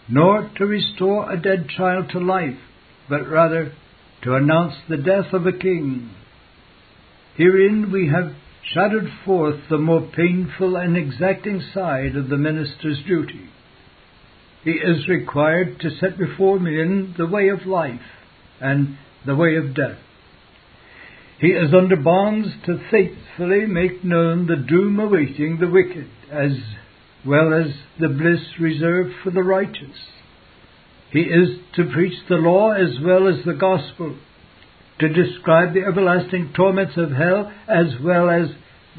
nor 0.10 0.52
to 0.58 0.66
restore 0.66 1.32
a 1.32 1.42
dead 1.42 1.70
child 1.70 2.10
to 2.10 2.20
life, 2.20 2.60
but 3.08 3.26
rather 3.30 3.72
to 4.24 4.36
announce 4.36 4.74
the 4.90 4.98
death 4.98 5.32
of 5.32 5.48
a 5.48 5.54
king. 5.54 6.10
Herein 7.36 7.92
we 7.92 8.10
have 8.10 8.36
shadowed 8.74 9.10
forth 9.26 9.60
the 9.70 9.78
more 9.78 10.02
painful 10.16 10.76
and 10.76 10.96
exacting 10.96 11.62
side 11.74 12.16
of 12.16 12.30
the 12.30 12.38
minister's 12.38 13.02
duty. 13.08 13.50
He 14.64 14.72
is 14.72 15.08
required 15.08 15.80
to 15.82 15.90
set 16.00 16.18
before 16.18 16.60
men 16.60 17.16
the 17.18 17.28
way 17.28 17.50
of 17.50 17.66
life 17.66 18.00
and 18.62 18.98
the 19.26 19.36
way 19.36 19.56
of 19.56 19.76
death. 19.76 20.00
He 21.40 21.50
is 21.50 21.74
under 21.74 21.98
bonds 21.98 22.48
to 22.66 22.80
faithfully 22.90 23.66
make 23.66 24.04
known 24.04 24.48
the 24.48 24.56
doom 24.56 25.00
awaiting 25.00 25.60
the 25.60 25.70
wicked, 25.70 26.08
as 26.32 26.54
well 27.26 27.54
as 27.54 27.74
the 28.00 28.08
bliss 28.08 28.60
reserved 28.60 29.12
for 29.24 29.32
the 29.32 29.44
righteous. 29.44 29.98
He 31.12 31.22
is 31.22 31.60
to 31.76 31.92
preach 31.92 32.18
the 32.30 32.36
law 32.36 32.72
as 32.72 33.00
well 33.04 33.28
as 33.28 33.44
the 33.44 33.54
gospel, 33.54 34.16
to 35.00 35.10
describe 35.10 35.74
the 35.74 35.86
everlasting 35.86 36.54
torments 36.56 36.98
of 36.98 37.12
hell 37.12 37.52
as 37.68 38.00
well 38.04 38.30
as 38.30 38.50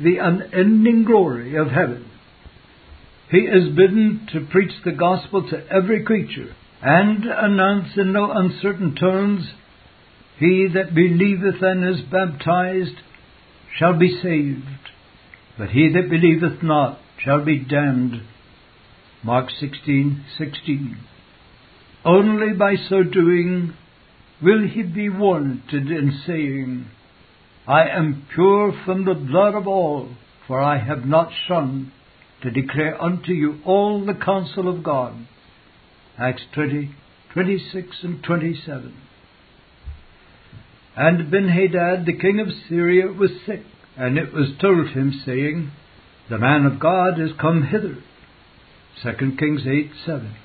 the 0.03 0.17
unending 0.19 1.05
glory 1.05 1.57
of 1.57 1.69
heaven. 1.69 2.11
He 3.31 3.39
is 3.39 3.75
bidden 3.75 4.29
to 4.33 4.47
preach 4.51 4.73
the 4.85 4.93
gospel 4.93 5.49
to 5.49 5.67
every 5.71 6.03
creature 6.05 6.55
and 6.83 7.25
announce 7.25 7.97
in 7.97 8.13
no 8.13 8.31
uncertain 8.31 8.95
tones 8.95 9.47
he 10.39 10.69
that 10.75 10.95
believeth 10.95 11.63
and 11.63 11.85
is 11.85 12.03
baptized 12.03 12.97
shall 13.79 13.97
be 13.99 14.19
saved, 14.21 14.91
but 15.57 15.71
he 15.71 15.93
that 15.93 16.11
believeth 16.11 16.63
not 16.63 16.99
shall 17.19 17.45
be 17.45 17.59
damned. 17.59 18.23
Mark 19.23 19.49
16:16. 19.51 20.97
Only 22.05 22.53
by 22.53 22.75
so 22.77 23.03
doing 23.03 23.75
will 24.45 24.69
he 24.69 24.83
be 24.83 25.09
warranted 25.09 25.91
in 25.91 26.21
saying, 26.27 26.87
I 27.67 27.89
am 27.89 28.27
pure 28.35 28.73
from 28.85 29.05
the 29.05 29.15
blood 29.15 29.55
of 29.55 29.67
all, 29.67 30.11
for 30.47 30.61
I 30.61 30.79
have 30.79 31.07
not 31.07 31.31
shunned 31.49 31.91
to 32.43 32.51
declare 32.51 33.01
unto 33.03 33.33
you 33.33 33.61
all 33.65 34.05
the 34.05 34.15
counsel 34.15 34.69
of 34.69 34.85
God. 34.85 35.15
Acts 36.19 36.43
20, 36.55 36.95
26 37.33 37.89
and 38.03 38.23
27. 38.23 38.95
And 40.97 41.33
Benhadad, 41.33 42.05
the 42.05 42.17
king 42.17 42.39
of 42.39 42.49
Syria, 42.69 43.07
was 43.07 43.31
sick, 43.47 43.63
and 43.97 44.19
it 44.19 44.33
was 44.33 44.51
told 44.61 44.89
him, 44.89 45.23
saying, 45.25 45.73
The 46.29 46.39
man 46.39 46.67
of 46.67 46.79
God 46.79 47.19
is 47.19 47.31
come 47.41 47.65
hither. 47.65 47.97
2 49.03 49.37
Kings 49.37 49.63
8 49.67 49.91
7. 50.05 50.37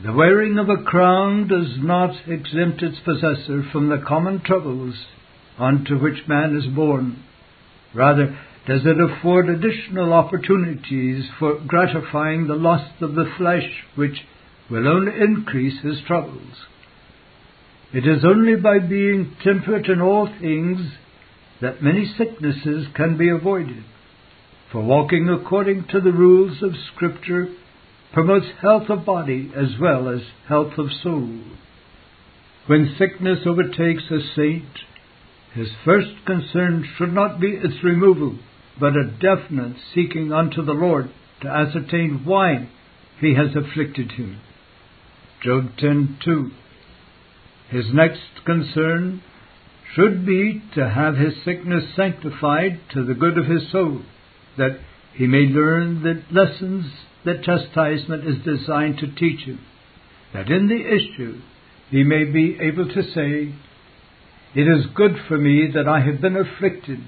The 0.00 0.12
wearing 0.12 0.58
of 0.58 0.68
a 0.68 0.82
crown 0.82 1.48
does 1.48 1.76
not 1.78 2.28
exempt 2.28 2.82
its 2.82 2.98
possessor 3.00 3.62
from 3.70 3.88
the 3.88 3.98
common 3.98 4.40
troubles 4.40 4.94
unto 5.58 5.98
which 5.98 6.26
man 6.26 6.56
is 6.56 6.66
born. 6.66 7.22
Rather, 7.94 8.38
does 8.66 8.86
it 8.86 9.00
afford 9.00 9.48
additional 9.48 10.12
opportunities 10.12 11.28
for 11.38 11.60
gratifying 11.66 12.46
the 12.46 12.54
lust 12.54 13.02
of 13.02 13.14
the 13.14 13.30
flesh, 13.36 13.84
which 13.94 14.24
will 14.70 14.88
only 14.88 15.12
increase 15.20 15.82
his 15.82 16.00
troubles. 16.06 16.66
It 17.92 18.06
is 18.06 18.24
only 18.24 18.56
by 18.56 18.78
being 18.78 19.36
temperate 19.44 19.86
in 19.86 20.00
all 20.00 20.26
things 20.40 20.80
that 21.60 21.82
many 21.82 22.06
sicknesses 22.16 22.86
can 22.94 23.18
be 23.18 23.28
avoided. 23.28 23.84
For 24.70 24.82
walking 24.82 25.28
according 25.28 25.88
to 25.88 26.00
the 26.00 26.12
rules 26.12 26.62
of 26.62 26.72
Scripture 26.94 27.48
promotes 28.12 28.46
health 28.60 28.88
of 28.90 29.04
body 29.04 29.50
as 29.56 29.78
well 29.80 30.08
as 30.08 30.20
health 30.48 30.72
of 30.78 30.86
soul. 31.02 31.40
When 32.66 32.94
sickness 32.98 33.40
overtakes 33.46 34.04
a 34.10 34.20
saint, 34.36 34.78
his 35.54 35.68
first 35.84 36.10
concern 36.26 36.88
should 36.96 37.12
not 37.12 37.40
be 37.40 37.48
its 37.48 37.82
removal, 37.82 38.38
but 38.78 38.96
a 38.96 39.10
definite 39.10 39.76
seeking 39.94 40.32
unto 40.32 40.62
the 40.64 40.72
Lord 40.72 41.10
to 41.40 41.48
ascertain 41.48 42.22
why 42.24 42.68
he 43.20 43.34
has 43.34 43.54
afflicted 43.56 44.12
him. 44.12 44.40
Job 45.42 45.76
10:2. 45.76 46.50
His 47.70 47.92
next 47.92 48.44
concern 48.44 49.22
should 49.94 50.24
be 50.24 50.62
to 50.74 50.88
have 50.88 51.16
his 51.16 51.34
sickness 51.44 51.84
sanctified 51.94 52.80
to 52.92 53.04
the 53.04 53.14
good 53.14 53.36
of 53.36 53.46
his 53.46 53.70
soul, 53.70 54.02
that 54.56 54.78
he 55.14 55.26
may 55.26 55.46
learn 55.46 56.02
the 56.02 56.22
lessons 56.30 56.86
that 57.24 57.42
chastisement 57.42 58.26
is 58.26 58.44
designed 58.44 58.98
to 58.98 59.14
teach 59.14 59.44
him, 59.44 59.60
that 60.32 60.48
in 60.48 60.68
the 60.68 60.86
issue 60.86 61.40
he 61.90 62.02
may 62.02 62.24
be 62.24 62.58
able 62.60 62.88
to 62.88 63.02
say, 63.02 63.54
It 64.54 64.62
is 64.62 64.86
good 64.94 65.16
for 65.28 65.38
me 65.38 65.70
that 65.74 65.86
I 65.88 66.00
have 66.00 66.20
been 66.20 66.36
afflicted, 66.36 67.00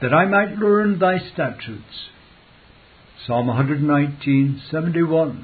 that 0.00 0.14
I 0.14 0.26
might 0.26 0.58
learn 0.58 0.98
thy 0.98 1.18
statutes. 1.18 2.08
Psalm 3.26 3.48
119:71. 3.48 5.42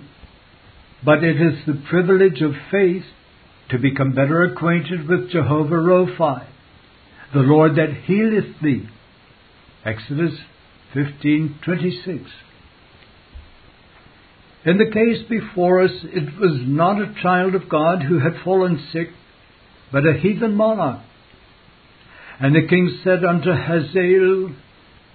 But 1.04 1.22
it 1.22 1.36
is 1.40 1.66
the 1.66 1.82
privilege 1.90 2.40
of 2.40 2.54
faith 2.70 3.04
to 3.70 3.78
become 3.78 4.12
better 4.12 4.44
acquainted 4.44 5.08
with 5.08 5.30
Jehovah 5.30 5.74
Rophi, 5.74 6.46
the 7.34 7.40
Lord 7.40 7.76
that 7.76 8.04
healeth 8.06 8.60
thee. 8.62 8.88
Exodus 9.84 10.38
15:26. 10.94 12.30
In 14.64 14.78
the 14.78 14.90
case 14.90 15.22
before 15.28 15.82
us, 15.82 15.90
it 16.04 16.38
was 16.38 16.62
not 16.66 17.00
a 17.00 17.14
child 17.22 17.54
of 17.54 17.68
God 17.68 18.02
who 18.02 18.18
had 18.18 18.42
fallen 18.44 18.82
sick, 18.92 19.08
but 19.92 20.06
a 20.06 20.14
heathen 20.14 20.54
monarch. 20.54 21.02
And 22.40 22.54
the 22.54 22.66
king 22.66 22.98
said 23.04 23.24
unto 23.24 23.52
Hazael, 23.52 24.54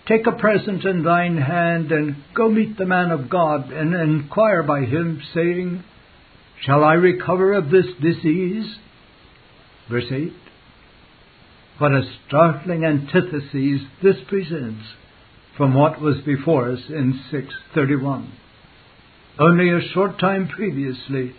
Take 0.08 0.26
a 0.28 0.32
present 0.32 0.86
in 0.86 1.04
thine 1.04 1.38
hand, 1.38 1.92
and 1.92 2.16
go 2.36 2.50
meet 2.50 2.78
the 2.78 2.86
man 2.86 3.12
of 3.12 3.30
God, 3.30 3.72
and 3.72 3.94
inquire 3.94 4.64
by 4.64 4.82
him, 4.82 5.22
saying, 5.34 5.84
Shall 6.62 6.84
I 6.84 6.94
recover 6.94 7.54
of 7.54 7.70
this 7.70 7.86
disease? 8.02 8.78
Verse 9.90 10.12
8. 10.12 10.34
What 11.80 11.92
a 11.92 12.02
startling 12.28 12.86
antithesis 12.86 13.82
this 14.04 14.18
presents 14.28 14.84
from 15.58 15.74
what 15.74 16.02
was 16.02 16.18
before 16.26 16.72
us 16.72 16.82
in 16.90 17.20
631. 17.32 18.32
Only 19.40 19.70
a 19.70 19.94
short 19.94 20.20
time 20.20 20.50
previously, 20.50 21.34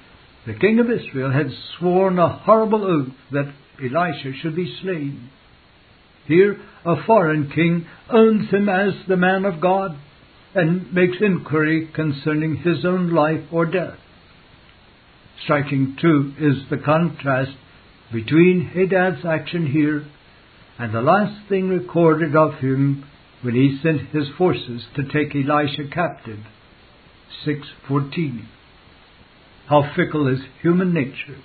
the 0.46 0.54
king 0.54 0.78
of 0.80 0.90
Israel 0.90 1.30
had 1.30 1.50
sworn 1.78 2.18
a 2.18 2.28
horrible 2.28 2.84
oath 2.84 3.14
that 3.30 3.52
Elisha 3.78 4.32
should 4.40 4.56
be 4.56 4.74
slain. 4.80 5.28
Here, 6.26 6.56
a 6.84 7.04
foreign 7.04 7.50
king 7.50 7.86
owns 8.08 8.50
him 8.50 8.68
as 8.68 8.94
the 9.06 9.16
man 9.16 9.44
of 9.44 9.60
God 9.60 9.96
and 10.54 10.92
makes 10.92 11.18
inquiry 11.20 11.90
concerning 11.94 12.56
his 12.56 12.84
own 12.84 13.12
life 13.12 13.44
or 13.52 13.66
death. 13.66 13.98
Striking, 15.44 15.96
too, 16.00 16.32
is 16.38 16.68
the 16.70 16.78
contrast 16.78 17.52
between 18.12 18.70
Hadad's 18.74 19.24
action 19.24 19.66
here 19.66 20.04
and 20.78 20.94
the 20.94 21.02
last 21.02 21.48
thing 21.48 21.68
recorded 21.68 22.34
of 22.34 22.54
him 22.54 23.04
when 23.42 23.54
he 23.54 23.78
sent 23.82 24.08
his 24.08 24.28
forces 24.38 24.82
to 24.96 25.02
take 25.04 25.34
Elisha 25.34 25.88
captive. 25.92 26.38
6:14. 27.44 28.46
How 29.66 29.82
fickle 29.94 30.26
is 30.28 30.40
human 30.62 30.92
nature. 30.92 31.36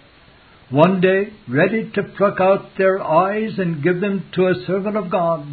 One 0.69 0.99
day 0.99 1.33
ready 1.47 1.91
to 1.93 2.03
pluck 2.03 2.39
out 2.39 2.75
their 2.77 3.01
eyes 3.01 3.59
and 3.59 3.83
give 3.83 4.01
them 4.01 4.23
to 4.33 4.47
a 4.47 4.65
servant 4.65 4.97
of 4.97 5.11
God, 5.11 5.45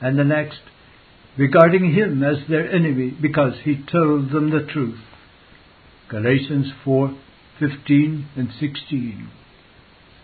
and 0.00 0.18
the 0.18 0.24
next 0.24 0.60
regarding 1.36 1.92
him 1.92 2.22
as 2.22 2.46
their 2.48 2.70
enemy 2.70 3.10
because 3.10 3.54
he 3.62 3.76
told 3.76 4.30
them 4.30 4.50
the 4.50 4.64
truth. 4.72 5.00
Galatians 6.08 6.72
4:15 6.84 8.24
and 8.36 8.50
16. 8.58 9.28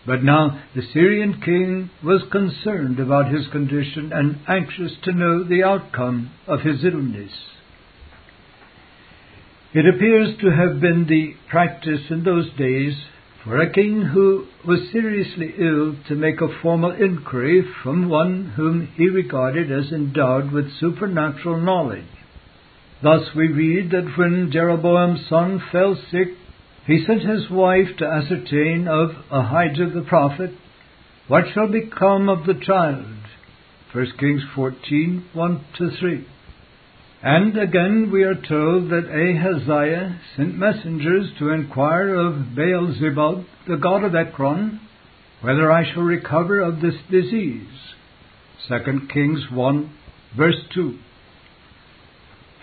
But 0.06 0.22
now 0.22 0.60
the 0.74 0.82
Syrian 0.82 1.40
king 1.40 1.90
was 2.02 2.22
concerned 2.30 2.98
about 3.00 3.32
his 3.32 3.46
condition 3.48 4.12
and 4.12 4.38
anxious 4.48 4.92
to 5.02 5.12
know 5.12 5.44
the 5.44 5.62
outcome 5.62 6.30
of 6.46 6.60
his 6.60 6.84
illness. 6.84 7.32
It 9.74 9.86
appears 9.92 10.36
to 10.40 10.52
have 10.52 10.80
been 10.80 11.06
the 11.08 11.34
practice 11.50 12.02
in 12.08 12.22
those 12.22 12.48
days 12.56 12.94
for 13.42 13.60
a 13.60 13.72
king 13.72 14.02
who 14.02 14.46
was 14.64 14.88
seriously 14.92 15.52
ill 15.58 15.96
to 16.06 16.14
make 16.14 16.40
a 16.40 16.60
formal 16.62 16.92
inquiry 16.92 17.66
from 17.82 18.08
one 18.08 18.52
whom 18.54 18.86
he 18.96 19.08
regarded 19.08 19.72
as 19.72 19.90
endowed 19.90 20.52
with 20.52 20.78
supernatural 20.78 21.60
knowledge. 21.60 22.06
Thus 23.02 23.34
we 23.34 23.48
read 23.48 23.90
that 23.90 24.16
when 24.16 24.52
Jeroboam's 24.52 25.28
son 25.28 25.60
fell 25.72 25.96
sick, 26.08 26.28
he 26.86 27.04
sent 27.04 27.22
his 27.22 27.50
wife 27.50 27.96
to 27.98 28.06
ascertain 28.06 28.86
of 28.86 29.10
Ahijah 29.28 29.90
the 29.92 30.06
prophet 30.08 30.52
what 31.26 31.46
shall 31.52 31.68
become 31.68 32.28
of 32.28 32.46
the 32.46 32.54
child. 32.54 33.06
1 33.92 34.12
Kings 34.20 34.42
14 34.54 35.30
1 35.32 35.64
3. 35.98 36.26
And 37.26 37.56
again 37.56 38.10
we 38.12 38.22
are 38.22 38.34
told 38.34 38.90
that 38.90 39.08
Ahaziah 39.08 40.20
sent 40.36 40.58
messengers 40.58 41.30
to 41.38 41.52
inquire 41.52 42.14
of 42.14 42.54
Baal-zebub, 42.54 43.46
the 43.66 43.78
god 43.78 44.04
of 44.04 44.14
Ekron, 44.14 44.78
whether 45.40 45.72
I 45.72 45.90
shall 45.90 46.02
recover 46.02 46.60
of 46.60 46.82
this 46.82 46.96
disease. 47.10 47.94
2 48.68 49.08
Kings 49.10 49.40
1 49.50 49.90
verse 50.36 50.60
2. 50.74 50.98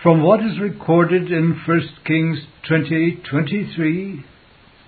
From 0.03 0.21
what 0.21 0.41
is 0.41 0.59
recorded 0.59 1.31
in 1.31 1.59
1 1.65 1.81
Kings 2.05 2.45
20:23 2.69 4.23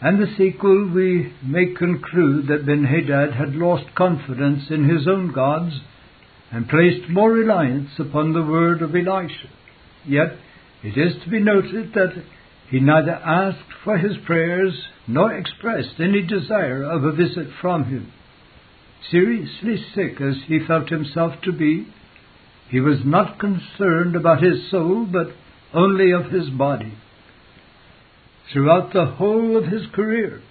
and 0.01 0.21
the 0.21 0.35
sequel, 0.37 0.91
we 0.93 1.33
may 1.43 1.73
conclude 1.73 2.45
that 2.45 2.67
Ben-Hadad 2.67 3.33
had 3.33 3.55
lost 3.55 3.95
confidence 3.95 4.69
in 4.69 4.87
his 4.87 5.07
own 5.07 5.31
gods 5.31 5.81
and 6.51 6.69
placed 6.69 7.09
more 7.09 7.31
reliance 7.31 7.89
upon 7.97 8.33
the 8.33 8.43
word 8.43 8.83
of 8.83 8.95
Elisha. 8.95 9.49
Yet 10.07 10.37
it 10.83 10.97
is 10.97 11.21
to 11.23 11.29
be 11.29 11.39
noted 11.39 11.93
that 11.93 12.13
he 12.69 12.79
neither 12.79 13.11
asked 13.11 13.71
for 13.83 13.97
his 13.97 14.17
prayers 14.25 14.73
nor 15.07 15.33
expressed 15.33 15.99
any 15.99 16.21
desire 16.21 16.83
of 16.83 17.03
a 17.03 17.11
visit 17.11 17.47
from 17.61 17.85
him. 17.85 18.11
Seriously 19.11 19.77
sick 19.93 20.19
as 20.21 20.35
he 20.47 20.65
felt 20.65 20.89
himself 20.89 21.41
to 21.43 21.51
be, 21.51 21.87
he 22.69 22.79
was 22.79 22.99
not 23.05 23.39
concerned 23.39 24.15
about 24.15 24.41
his 24.41 24.69
soul, 24.71 25.05
but 25.05 25.27
only 25.73 26.11
of 26.11 26.31
his 26.31 26.49
body. 26.49 26.93
Throughout 28.51 28.93
the 28.93 29.05
whole 29.05 29.57
of 29.57 29.65
his 29.65 29.83
career, 29.93 30.41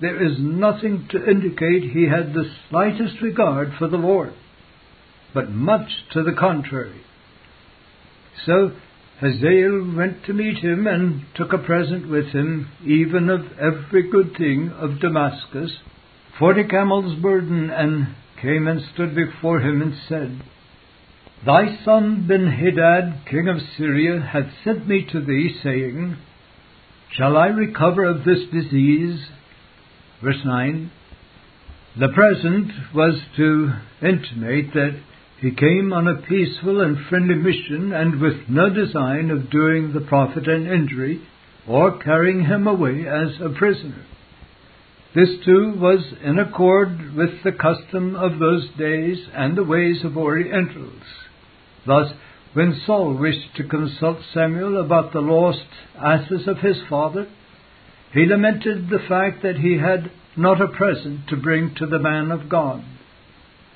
there 0.00 0.22
is 0.22 0.38
nothing 0.38 1.08
to 1.10 1.28
indicate 1.28 1.90
he 1.90 2.08
had 2.08 2.32
the 2.32 2.50
slightest 2.68 3.20
regard 3.20 3.72
for 3.78 3.88
the 3.88 3.96
Lord, 3.96 4.32
but 5.34 5.50
much 5.50 5.88
to 6.12 6.22
the 6.22 6.32
contrary. 6.38 7.00
So 8.46 8.72
Hazael 9.20 9.94
went 9.96 10.24
to 10.24 10.32
meet 10.32 10.58
him 10.58 10.86
and 10.86 11.24
took 11.34 11.52
a 11.52 11.58
present 11.58 12.08
with 12.08 12.26
him, 12.26 12.68
even 12.84 13.28
of 13.28 13.40
every 13.58 14.08
good 14.10 14.36
thing 14.36 14.70
of 14.70 15.00
Damascus, 15.00 15.72
forty 16.38 16.64
camels' 16.64 17.20
burden, 17.20 17.70
and 17.70 18.14
came 18.40 18.68
and 18.68 18.80
stood 18.94 19.14
before 19.14 19.60
him 19.60 19.82
and 19.82 19.94
said, 20.08 20.40
Thy 21.44 21.78
son 21.84 22.26
Ben-Hadad, 22.28 23.26
king 23.28 23.48
of 23.48 23.58
Syria, 23.76 24.20
hath 24.20 24.52
sent 24.64 24.86
me 24.86 25.06
to 25.12 25.20
thee, 25.20 25.58
saying, 25.62 26.16
Shall 27.16 27.36
I 27.36 27.46
recover 27.46 28.04
of 28.04 28.24
this 28.24 28.40
disease? 28.52 29.20
Verse 30.22 30.44
9. 30.44 30.90
The 31.98 32.08
present 32.08 32.70
was 32.94 33.20
to 33.36 33.72
intimate 34.02 34.72
that 34.74 35.00
he 35.40 35.50
came 35.52 35.92
on 35.92 36.08
a 36.08 36.20
peaceful 36.22 36.80
and 36.80 37.06
friendly 37.08 37.36
mission 37.36 37.92
and 37.92 38.20
with 38.20 38.48
no 38.48 38.68
design 38.70 39.30
of 39.30 39.50
doing 39.50 39.92
the 39.92 40.00
prophet 40.00 40.48
an 40.48 40.66
injury 40.66 41.20
or 41.66 41.98
carrying 41.98 42.44
him 42.44 42.66
away 42.66 43.06
as 43.06 43.40
a 43.40 43.50
prisoner. 43.56 44.04
This 45.14 45.28
too 45.44 45.74
was 45.78 46.12
in 46.22 46.38
accord 46.38 47.14
with 47.14 47.42
the 47.44 47.52
custom 47.52 48.16
of 48.16 48.38
those 48.38 48.68
days 48.76 49.18
and 49.32 49.56
the 49.56 49.64
ways 49.64 50.04
of 50.04 50.16
Orientals. 50.16 51.02
Thus, 51.86 52.12
when 52.52 52.80
Saul 52.84 53.14
wished 53.14 53.54
to 53.56 53.68
consult 53.68 54.18
Samuel 54.34 54.80
about 54.80 55.12
the 55.12 55.20
lost 55.20 55.66
asses 55.96 56.48
of 56.48 56.58
his 56.58 56.76
father, 56.88 57.28
he 58.12 58.26
lamented 58.26 58.88
the 58.88 59.04
fact 59.08 59.42
that 59.42 59.56
he 59.56 59.78
had 59.78 60.10
not 60.36 60.60
a 60.60 60.68
present 60.68 61.28
to 61.28 61.36
bring 61.36 61.74
to 61.76 61.86
the 61.86 61.98
man 61.98 62.30
of 62.30 62.48
God. 62.48 62.82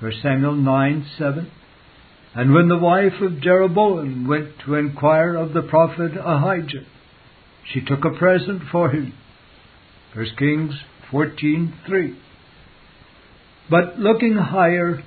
1 0.02 0.12
Samuel 0.20 0.56
9 0.56 1.06
7. 1.16 1.50
And 2.34 2.52
when 2.52 2.66
the 2.66 2.76
wife 2.76 3.20
of 3.20 3.40
Jeroboam 3.40 4.26
went 4.26 4.58
to 4.64 4.74
inquire 4.74 5.36
of 5.36 5.52
the 5.52 5.62
prophet 5.62 6.12
Ahijah, 6.18 6.84
she 7.72 7.84
took 7.84 8.04
a 8.04 8.18
present 8.18 8.62
for 8.72 8.90
him. 8.90 9.14
1 10.12 10.26
Kings 10.36 10.74
14 11.12 11.78
3. 11.86 12.18
But 13.70 14.00
looking 14.00 14.34
higher, 14.34 15.04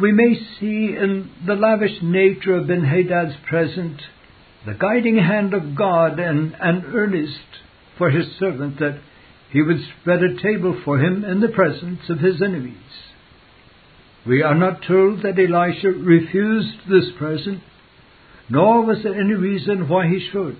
we 0.00 0.10
may 0.10 0.36
see 0.58 0.96
in 0.96 1.30
the 1.46 1.54
lavish 1.54 1.98
nature 2.02 2.56
of 2.56 2.68
Ben-Hadad's 2.68 3.36
present 3.46 4.00
the 4.64 4.72
guiding 4.72 5.18
hand 5.18 5.52
of 5.52 5.76
God 5.76 6.18
and, 6.18 6.56
and 6.58 6.86
earnest 6.94 7.60
for 7.98 8.08
his 8.08 8.26
servant 8.38 8.78
that 8.78 9.02
he 9.50 9.60
would 9.60 9.80
spread 10.00 10.20
a 10.22 10.40
table 10.42 10.80
for 10.82 10.98
him 10.98 11.26
in 11.26 11.40
the 11.40 11.48
presence 11.48 12.08
of 12.08 12.20
his 12.20 12.40
enemies. 12.40 12.78
We 14.26 14.42
are 14.42 14.54
not 14.54 14.82
told 14.86 15.22
that 15.22 15.38
Elisha 15.38 15.88
refused 15.88 16.88
this 16.88 17.10
present, 17.18 17.60
nor 18.48 18.84
was 18.84 18.98
there 19.02 19.20
any 19.20 19.34
reason 19.34 19.88
why 19.88 20.06
he 20.06 20.28
should. 20.30 20.56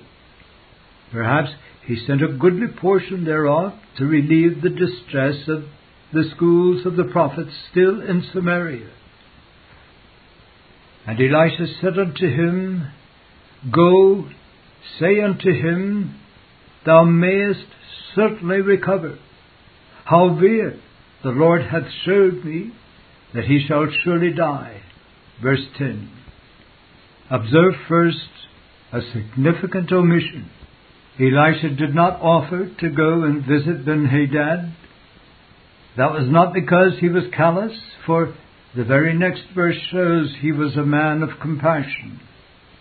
Perhaps 1.12 1.50
he 1.86 1.96
sent 2.06 2.22
a 2.22 2.28
goodly 2.28 2.66
portion 2.68 3.24
thereof 3.24 3.74
to 3.98 4.04
relieve 4.04 4.62
the 4.62 4.70
distress 4.70 5.46
of 5.48 5.64
the 6.12 6.24
schools 6.34 6.84
of 6.86 6.96
the 6.96 7.04
prophets 7.04 7.50
still 7.70 8.00
in 8.00 8.24
Samaria. 8.32 8.90
And 11.06 11.18
Elisha 11.20 11.66
said 11.80 11.98
unto 11.98 12.26
him, 12.26 12.90
Go, 13.72 14.28
say 14.98 15.20
unto 15.20 15.52
him, 15.52 16.16
Thou 16.84 17.04
mayest 17.04 17.66
certainly 18.14 18.60
recover. 18.60 19.18
Howbeit, 20.04 20.80
the 21.22 21.30
Lord 21.30 21.62
hath 21.62 21.88
showed 22.04 22.44
me 22.44 22.72
that 23.34 23.44
he 23.44 23.64
shall 23.66 23.86
surely 24.04 24.32
die. 24.32 24.82
Verse 25.42 25.64
10. 25.78 26.10
Observe 27.30 27.74
first 27.88 28.18
a 28.92 29.00
significant 29.12 29.90
omission. 29.90 30.50
Elisha 31.18 31.70
did 31.70 31.94
not 31.94 32.20
offer 32.20 32.70
to 32.80 32.90
go 32.90 33.24
and 33.24 33.46
visit 33.46 33.84
Ben-Hadad. 33.84 34.74
That 35.96 36.12
was 36.12 36.26
not 36.30 36.54
because 36.54 36.98
he 37.00 37.08
was 37.08 37.24
callous, 37.36 37.72
for 38.06 38.34
the 38.74 38.84
very 38.84 39.14
next 39.16 39.42
verse 39.54 39.76
shows 39.90 40.34
he 40.40 40.52
was 40.52 40.76
a 40.76 40.82
man 40.82 41.22
of 41.22 41.40
compassion. 41.40 42.20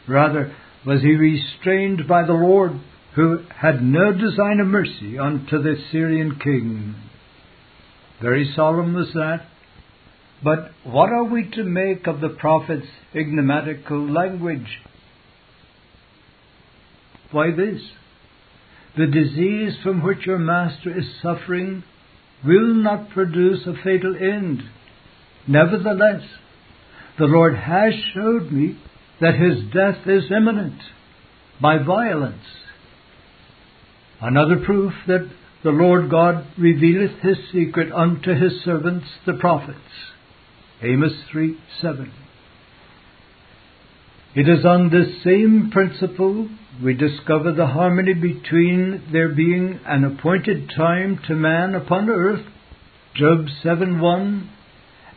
Rather, 0.07 0.55
was 0.85 1.01
he 1.01 1.15
restrained 1.15 2.07
by 2.07 2.25
the 2.25 2.33
Lord, 2.33 2.71
who 3.15 3.39
had 3.61 3.83
no 3.83 4.13
design 4.13 4.59
of 4.61 4.67
mercy 4.67 5.19
unto 5.19 5.61
the 5.61 5.75
Syrian 5.91 6.39
king. 6.41 6.95
Very 8.21 8.51
solemn 8.55 8.93
was 8.93 9.11
that. 9.13 9.47
But 10.43 10.71
what 10.83 11.09
are 11.09 11.25
we 11.25 11.49
to 11.51 11.63
make 11.63 12.07
of 12.07 12.19
the 12.19 12.29
prophet's 12.29 12.87
enigmatical 13.13 14.11
language? 14.11 14.79
Why 17.31 17.51
this? 17.51 17.81
The 18.97 19.07
disease 19.07 19.77
from 19.83 20.03
which 20.03 20.25
your 20.25 20.39
master 20.39 20.97
is 20.97 21.05
suffering 21.21 21.83
will 22.45 22.73
not 22.73 23.11
produce 23.11 23.65
a 23.65 23.73
fatal 23.83 24.15
end. 24.19 24.63
Nevertheless, 25.47 26.23
the 27.17 27.25
Lord 27.25 27.55
has 27.55 27.93
showed 28.13 28.51
me 28.51 28.77
that 29.21 29.35
his 29.35 29.71
death 29.71 30.07
is 30.07 30.31
imminent 30.31 30.81
by 31.61 31.77
violence. 31.77 32.43
Another 34.19 34.57
proof 34.65 34.93
that 35.07 35.29
the 35.63 35.69
Lord 35.69 36.09
God 36.09 36.47
revealeth 36.57 37.19
his 37.21 37.37
secret 37.51 37.91
unto 37.93 38.33
his 38.33 38.63
servants 38.63 39.05
the 39.25 39.33
prophets. 39.33 39.77
Amos 40.83 41.13
3 41.31 41.57
7. 41.79 42.11
It 44.33 44.49
is 44.49 44.65
on 44.65 44.89
this 44.89 45.23
same 45.23 45.69
principle 45.71 46.49
we 46.83 46.95
discover 46.95 47.51
the 47.51 47.67
harmony 47.67 48.15
between 48.15 49.03
there 49.11 49.29
being 49.29 49.79
an 49.85 50.03
appointed 50.03 50.71
time 50.75 51.19
to 51.27 51.35
man 51.35 51.75
upon 51.75 52.09
earth, 52.09 52.45
Job 53.13 53.45
7 53.61 53.99
1, 54.01 54.49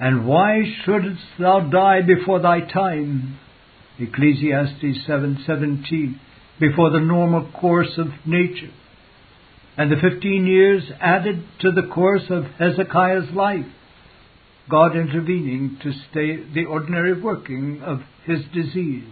and 0.00 0.26
why 0.26 0.60
shouldst 0.84 1.22
thou 1.38 1.60
die 1.60 2.02
before 2.02 2.40
thy 2.40 2.60
time, 2.60 3.38
Ecclesiastes 3.98 5.06
7:17, 5.08 6.18
before 6.60 6.90
the 6.90 7.00
normal 7.00 7.50
course 7.58 7.96
of 7.96 8.08
nature, 8.26 8.72
and 9.78 9.90
the 9.90 9.96
15 9.96 10.46
years 10.46 10.82
added 11.00 11.42
to 11.60 11.70
the 11.70 11.88
course 11.94 12.28
of 12.28 12.44
Hezekiah's 12.58 13.30
life, 13.32 13.66
God 14.70 14.96
intervening 14.96 15.78
to 15.82 15.92
stay 16.10 16.36
the 16.54 16.64
ordinary 16.64 17.20
working 17.20 17.82
of 17.82 18.00
his 18.24 18.40
disease. 18.52 19.04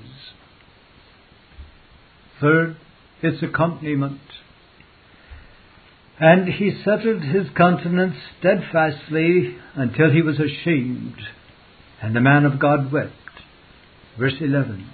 Third, 2.41 2.77
its 3.23 3.43
accompaniment. 3.43 4.21
And 6.19 6.49
he 6.49 6.83
settled 6.85 7.23
his 7.23 7.49
countenance 7.57 8.17
steadfastly 8.39 9.57
until 9.75 10.11
he 10.11 10.23
was 10.23 10.39
ashamed, 10.39 11.21
and 12.01 12.17
the 12.17 12.21
man 12.21 12.45
of 12.45 12.59
God 12.59 12.93
wept. 12.93 13.13
Verse 14.19 14.35
11. 14.41 14.89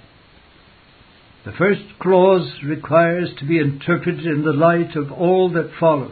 The 1.45 1.51
first 1.53 1.81
clause 1.99 2.51
requires 2.65 3.29
to 3.39 3.45
be 3.45 3.59
interpreted 3.59 4.25
in 4.25 4.43
the 4.43 4.53
light 4.53 4.95
of 4.95 5.11
all 5.11 5.49
that 5.53 5.71
follows. 5.79 6.11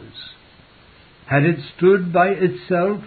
Had 1.26 1.44
it 1.44 1.58
stood 1.76 2.12
by 2.12 2.28
itself, 2.28 3.02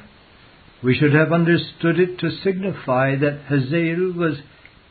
we 0.83 0.95
should 0.95 1.13
have 1.13 1.31
understood 1.31 1.99
it 1.99 2.19
to 2.19 2.37
signify 2.43 3.15
that 3.15 3.41
Hazael 3.47 4.13
was 4.13 4.39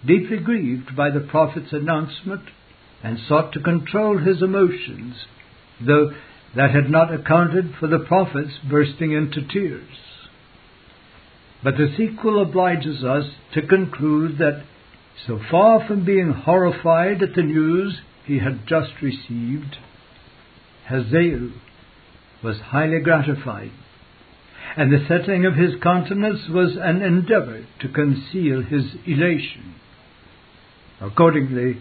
deeply 0.06 0.38
grieved 0.38 0.96
by 0.96 1.10
the 1.10 1.20
prophet's 1.20 1.72
announcement 1.72 2.42
and 3.02 3.18
sought 3.28 3.52
to 3.52 3.60
control 3.60 4.18
his 4.18 4.42
emotions, 4.42 5.14
though 5.84 6.12
that 6.54 6.70
had 6.70 6.90
not 6.90 7.12
accounted 7.12 7.74
for 7.78 7.86
the 7.86 7.98
prophet's 7.98 8.58
bursting 8.68 9.12
into 9.12 9.46
tears. 9.46 9.88
But 11.62 11.74
the 11.76 11.94
sequel 11.96 12.42
obliges 12.42 13.04
us 13.04 13.24
to 13.54 13.66
conclude 13.66 14.38
that 14.38 14.64
so 15.26 15.38
far 15.50 15.86
from 15.86 16.04
being 16.04 16.32
horrified 16.32 17.22
at 17.22 17.34
the 17.34 17.42
news 17.42 17.98
he 18.24 18.38
had 18.38 18.66
just 18.66 18.92
received, 19.02 19.76
Hazael 20.88 21.50
was 22.42 22.56
highly 22.58 23.00
gratified, 23.00 23.72
and 24.76 24.92
the 24.92 25.04
setting 25.08 25.44
of 25.46 25.54
his 25.54 25.74
countenance 25.82 26.48
was 26.48 26.76
an 26.80 27.02
endeavor 27.02 27.66
to 27.80 27.88
conceal 27.88 28.62
his 28.62 28.84
elation. 29.06 29.74
Accordingly, 31.00 31.80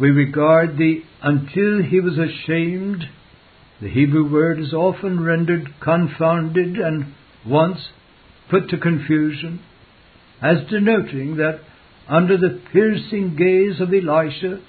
we 0.00 0.10
regard 0.10 0.76
the 0.76 1.02
until 1.22 1.82
he 1.82 2.00
was 2.00 2.18
ashamed. 2.18 3.04
The 3.80 3.88
Hebrew 3.88 4.30
word 4.30 4.58
is 4.58 4.72
often 4.72 5.22
rendered 5.22 5.74
confounded 5.80 6.76
and 6.76 7.14
once 7.46 7.88
put 8.50 8.68
to 8.70 8.78
confusion, 8.78 9.60
as 10.42 10.68
denoting 10.70 11.36
that 11.36 11.60
under 12.08 12.36
the 12.36 12.60
piercing 12.72 13.36
gaze 13.36 13.80
of 13.80 13.92
Elisha, 13.92 14.60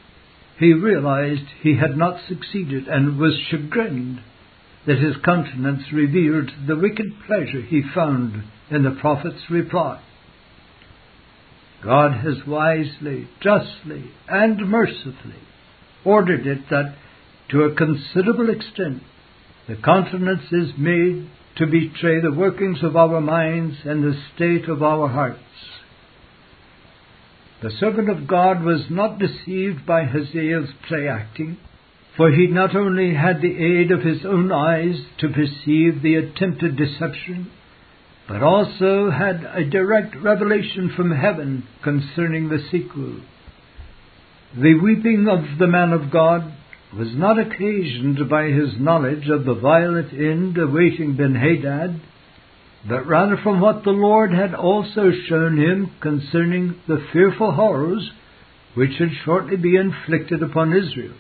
he 0.60 0.74
realized 0.74 1.46
he 1.62 1.78
had 1.78 1.98
not 1.98 2.20
succeeded 2.28 2.88
and 2.88 3.18
was 3.18 3.40
chagrined 3.50 4.20
that 4.88 4.98
his 4.98 5.16
countenance 5.24 5.84
revealed 5.94 6.50
the 6.68 6.76
wicked 6.76 7.08
pleasure 7.28 7.62
he 7.62 7.84
found 7.94 8.44
in 8.72 8.84
the 8.84 8.98
prophet's 9.02 9.50
reply. 9.50 10.02
God 11.84 12.12
has 12.12 12.46
wisely, 12.46 13.28
justly, 13.42 14.12
and 14.28 14.70
mercifully 14.70 15.44
ordered 16.06 16.48
it 16.48 16.70
that 16.70 16.96
to 17.50 17.64
a 17.64 17.76
considerable 17.76 18.50
extent 18.50 19.04
the 19.68 19.76
countenance 19.76 20.52
is 20.52 20.72
made 20.78 21.30
to 21.58 21.68
betray 21.68 22.22
the 22.22 22.34
workings 22.36 22.80
of 22.84 22.96
our 22.96 23.22
minds 23.22 23.76
and 23.84 24.04
the 24.04 24.20
state 24.36 24.68
of 24.70 24.82
our 24.82 25.08
hearts. 25.08 25.40
The 27.62 27.72
servant 27.80 28.10
of 28.10 28.28
God 28.28 28.64
was 28.64 28.86
not 28.90 29.20
deceived 29.20 29.86
by 29.86 30.06
Hazael's 30.06 30.70
play 30.88 31.08
acting, 31.08 31.58
for 32.20 32.32
he 32.32 32.48
not 32.48 32.76
only 32.76 33.16
had 33.16 33.42
the 33.42 33.80
aid 33.80 33.92
of 33.92 34.02
his 34.02 34.26
own 34.26 34.52
eyes 34.52 35.00
to 35.20 35.30
perceive 35.30 36.02
the 36.02 36.16
attempted 36.16 36.76
deception, 36.76 37.50
but 38.28 38.44
also 38.44 39.10
had 39.10 39.42
a 39.54 39.64
direct 39.64 40.18
revelation 40.18 40.92
from 40.98 41.12
heaven 41.12 41.66
concerning 41.82 42.50
the 42.50 42.60
sequel. 42.70 43.22
The 44.54 44.78
weeping 44.84 45.30
of 45.30 45.60
the 45.60 45.68
man 45.68 45.94
of 45.94 46.12
God 46.12 46.54
was 46.94 47.08
not 47.16 47.40
occasioned 47.40 48.30
by 48.30 48.48
his 48.48 48.78
knowledge 48.78 49.30
of 49.30 49.46
the 49.46 49.56
violent 49.56 50.12
end 50.12 50.58
awaiting 50.58 51.16
Ben-Hadad, 51.16 52.02
but 52.86 53.08
rather 53.08 53.38
from 53.42 53.62
what 53.62 53.86
the 53.86 53.92
Lord 53.92 54.34
had 54.34 54.54
also 54.54 55.12
shown 55.30 55.58
him 55.58 55.92
concerning 56.02 56.82
the 56.86 57.02
fearful 57.14 57.54
horrors 57.54 58.12
which 58.74 58.92
should 58.98 59.12
shortly 59.24 59.56
be 59.56 59.78
inflicted 59.78 60.44
upon 60.44 60.74
Israel. 60.74 61.14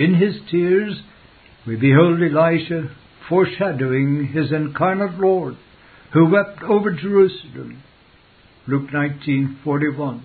In 0.00 0.14
his 0.14 0.34
tears 0.50 0.98
we 1.66 1.76
behold 1.76 2.22
Elisha 2.22 2.90
foreshadowing 3.28 4.28
his 4.32 4.50
incarnate 4.50 5.20
Lord, 5.20 5.56
who 6.14 6.30
wept 6.30 6.62
over 6.62 6.90
Jerusalem. 6.92 7.82
Luke 8.66 8.90
19:41. 8.90 10.22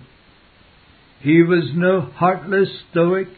He 1.20 1.42
was 1.42 1.74
no 1.74 2.00
heartless 2.00 2.70
stoic, 2.90 3.28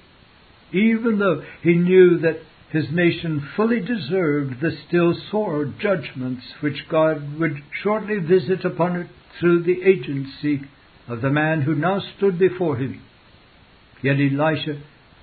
even 0.73 1.19
though 1.19 1.43
he 1.65 1.75
knew 1.75 2.19
that 2.19 2.39
his 2.71 2.85
nation 2.93 3.41
fully 3.57 3.81
deserved 3.81 4.61
the 4.61 4.77
still 4.87 5.15
sore 5.33 5.65
judgments 5.65 6.45
which 6.61 6.89
God 6.89 7.41
would 7.41 7.65
shortly 7.83 8.19
visit 8.19 8.65
upon 8.65 8.95
it 8.95 9.09
through 9.41 9.65
the 9.65 9.83
agency 9.83 10.61
of 11.09 11.21
the 11.21 11.31
man 11.31 11.63
who 11.63 11.75
now 11.75 11.99
stood 12.17 12.39
before 12.39 12.77
him. 12.77 13.03
Yet 14.03 14.21
Elisha 14.21 14.81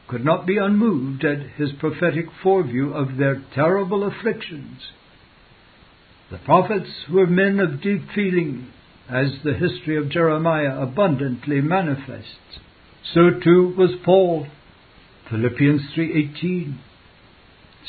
could 0.08 0.24
not 0.24 0.46
be 0.46 0.58
unmoved 0.58 1.26
at 1.26 1.56
his 1.58 1.72
prophetic 1.80 2.26
foreview 2.44 2.94
of 2.94 3.18
their 3.18 3.44
terrible 3.54 4.04
afflictions. 4.04 4.82
The 6.32 6.38
prophets 6.40 6.90
were 7.12 7.28
men 7.28 7.60
of 7.60 7.82
deep 7.82 8.02
feeling, 8.14 8.68
as 9.10 9.40
the 9.44 9.54
history 9.54 9.98
of 9.98 10.10
Jeremiah 10.10 10.82
abundantly 10.82 11.62
manifests. 11.62 12.60
So 13.14 13.30
too 13.44 13.74
was 13.78 13.92
Paul, 14.04 14.48
Philippians 15.30 15.82
3:18. 15.96 16.78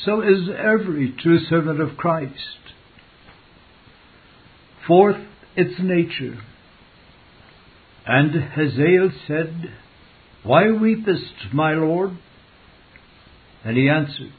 So 0.04 0.20
is 0.20 0.48
every 0.50 1.12
true 1.12 1.38
servant 1.38 1.80
of 1.80 1.96
Christ. 1.96 2.74
Fourth, 4.86 5.22
its 5.56 5.80
nature. 5.80 6.38
And 8.06 8.30
Hazael 8.52 9.10
said, 9.26 9.72
Why 10.46 10.66
weepest, 10.66 11.52
my 11.52 11.72
Lord? 11.72 12.16
And 13.64 13.76
he 13.76 13.88
answered, 13.88 14.32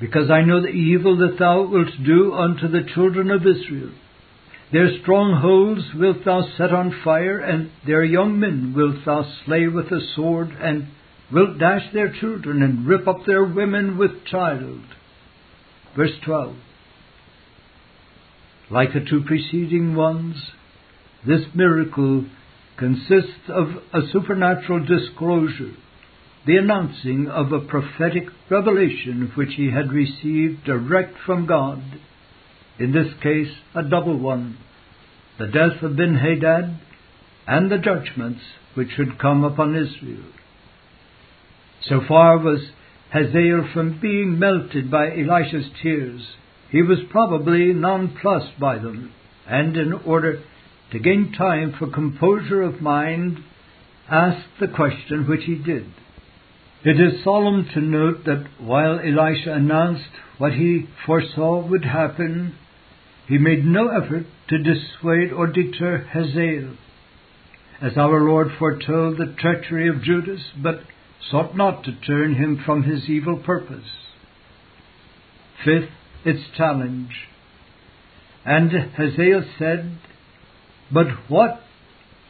Because 0.00 0.30
I 0.30 0.40
know 0.40 0.62
the 0.62 0.68
evil 0.68 1.18
that 1.18 1.38
thou 1.38 1.66
wilt 1.66 1.90
do 2.02 2.32
unto 2.32 2.66
the 2.66 2.88
children 2.94 3.30
of 3.30 3.42
Israel. 3.42 3.92
Their 4.72 4.98
strongholds 5.02 5.82
wilt 5.94 6.24
thou 6.24 6.48
set 6.56 6.72
on 6.72 7.02
fire, 7.04 7.38
and 7.38 7.70
their 7.86 8.04
young 8.04 8.40
men 8.40 8.72
wilt 8.74 9.04
thou 9.04 9.30
slay 9.44 9.68
with 9.68 9.90
the 9.90 10.00
sword, 10.14 10.48
and 10.60 10.88
wilt 11.30 11.58
dash 11.58 11.92
their 11.92 12.10
children, 12.10 12.62
and 12.62 12.86
rip 12.86 13.06
up 13.06 13.26
their 13.26 13.44
women 13.44 13.98
with 13.98 14.24
child. 14.24 14.80
Verse 15.94 16.12
12. 16.24 16.56
Like 18.70 18.94
the 18.94 19.04
two 19.08 19.22
preceding 19.26 19.94
ones, 19.94 20.36
this 21.26 21.42
miracle 21.54 22.24
consists 22.78 23.48
of 23.48 23.68
a 23.92 24.06
supernatural 24.12 24.84
disclosure, 24.84 25.74
the 26.46 26.56
announcing 26.56 27.28
of 27.28 27.52
a 27.52 27.60
prophetic 27.60 28.24
revelation 28.50 29.32
which 29.34 29.54
he 29.56 29.70
had 29.70 29.92
received 29.92 30.64
direct 30.64 31.16
from 31.24 31.46
God, 31.46 31.82
in 32.78 32.92
this 32.92 33.12
case 33.22 33.52
a 33.74 33.82
double 33.82 34.18
one, 34.18 34.58
the 35.38 35.46
death 35.46 35.82
of 35.82 35.96
Ben-Hadad 35.96 36.78
and 37.46 37.70
the 37.70 37.78
judgments 37.78 38.40
which 38.74 38.90
should 38.96 39.18
come 39.18 39.44
upon 39.44 39.74
Israel. 39.74 40.24
So 41.88 42.00
far 42.06 42.38
was 42.38 42.60
Hazael 43.12 43.68
from 43.72 44.00
being 44.00 44.38
melted 44.38 44.90
by 44.90 45.10
Elisha's 45.10 45.70
tears. 45.82 46.22
He 46.70 46.82
was 46.82 46.98
probably 47.10 47.72
nonplussed 47.72 48.58
by 48.60 48.78
them, 48.78 49.12
and 49.46 49.76
in 49.76 49.92
order 49.92 50.42
to 50.92 50.98
gain 50.98 51.32
time 51.36 51.74
for 51.78 51.90
composure 51.90 52.62
of 52.62 52.80
mind, 52.80 53.38
asked 54.08 54.46
the 54.60 54.68
question 54.68 55.28
which 55.28 55.44
he 55.44 55.56
did. 55.56 55.86
It 56.84 57.00
is 57.00 57.24
solemn 57.24 57.68
to 57.74 57.80
note 57.80 58.24
that 58.26 58.46
while 58.60 59.00
Elisha 59.00 59.52
announced 59.52 60.10
what 60.38 60.52
he 60.52 60.86
foresaw 61.04 61.66
would 61.66 61.84
happen, 61.84 62.54
he 63.26 63.38
made 63.38 63.64
no 63.64 63.88
effort 63.88 64.26
to 64.48 64.58
dissuade 64.58 65.32
or 65.32 65.48
deter 65.48 66.06
Hazael, 66.12 66.76
as 67.82 67.96
our 67.96 68.20
Lord 68.20 68.48
foretold 68.56 69.18
the 69.18 69.34
treachery 69.38 69.88
of 69.88 70.02
Judas, 70.02 70.42
but 70.62 70.80
sought 71.30 71.56
not 71.56 71.82
to 71.84 72.00
turn 72.06 72.36
him 72.36 72.62
from 72.64 72.84
his 72.84 73.08
evil 73.08 73.36
purpose. 73.36 73.88
Fifth, 75.64 75.90
its 76.24 76.44
challenge. 76.56 77.10
And 78.44 78.70
Hazael 78.70 79.42
said, 79.58 79.98
but 80.92 81.06
what? 81.28 81.60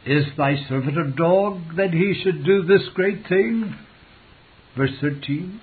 Is 0.05 0.25
thy 0.37 0.55
servant 0.69 0.97
a 0.97 1.11
dog 1.11 1.75
that 1.75 1.91
he 1.91 2.21
should 2.23 2.45
do 2.45 2.63
this 2.63 2.87
great 2.93 3.27
thing? 3.27 3.75
Verse 4.77 4.93
13. 5.01 5.59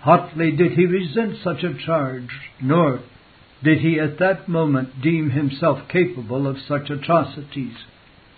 Hotly 0.00 0.50
did 0.52 0.72
he 0.72 0.86
resent 0.86 1.36
such 1.44 1.62
a 1.62 1.74
charge, 1.86 2.30
nor 2.60 3.00
did 3.62 3.78
he 3.78 4.00
at 4.00 4.18
that 4.18 4.48
moment 4.48 5.02
deem 5.02 5.30
himself 5.30 5.88
capable 5.88 6.46
of 6.46 6.56
such 6.66 6.88
atrocities, 6.90 7.76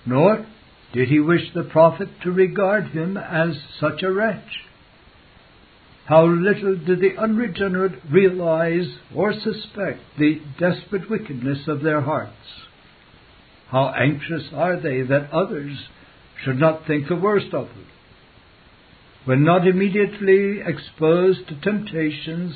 nor 0.05 0.45
did 0.93 1.09
he 1.09 1.21
wish 1.21 1.53
the 1.55 1.63
prophet 1.63 2.09
to 2.23 2.33
regard 2.33 2.89
him 2.89 3.17
as 3.17 3.57
such 3.81 4.03
a 4.03 4.13
wretch. 4.13 4.67
How 6.07 6.27
little 6.27 6.77
did 6.77 7.01
the 7.01 7.17
unregenerate 7.17 8.03
realize 8.11 8.99
or 9.15 9.33
suspect 9.33 10.01
the 10.19 10.41
desperate 10.59 11.09
wickedness 11.09 11.69
of 11.69 11.83
their 11.83 12.01
hearts. 12.01 12.35
How 13.73 13.89
anxious 13.99 14.53
are 14.55 14.79
they 14.79 15.01
that 15.01 15.33
others 15.33 15.89
should 16.45 16.59
not 16.59 16.87
think 16.87 17.09
the 17.09 17.17
worst 17.17 17.55
of 17.55 17.69
them? 17.69 17.87
When 19.25 19.45
not 19.45 19.67
immediately 19.67 20.61
exposed 20.61 21.49
to 21.49 21.59
temptations, 21.59 22.55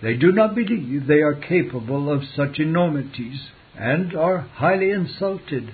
they 0.00 0.14
do 0.14 0.32
not 0.32 0.54
believe 0.54 1.06
they 1.06 1.20
are 1.20 1.34
capable 1.34 2.10
of 2.10 2.22
such 2.34 2.58
enormities, 2.58 3.40
and 3.78 4.16
are 4.16 4.38
highly 4.54 4.90
insulted 4.90 5.70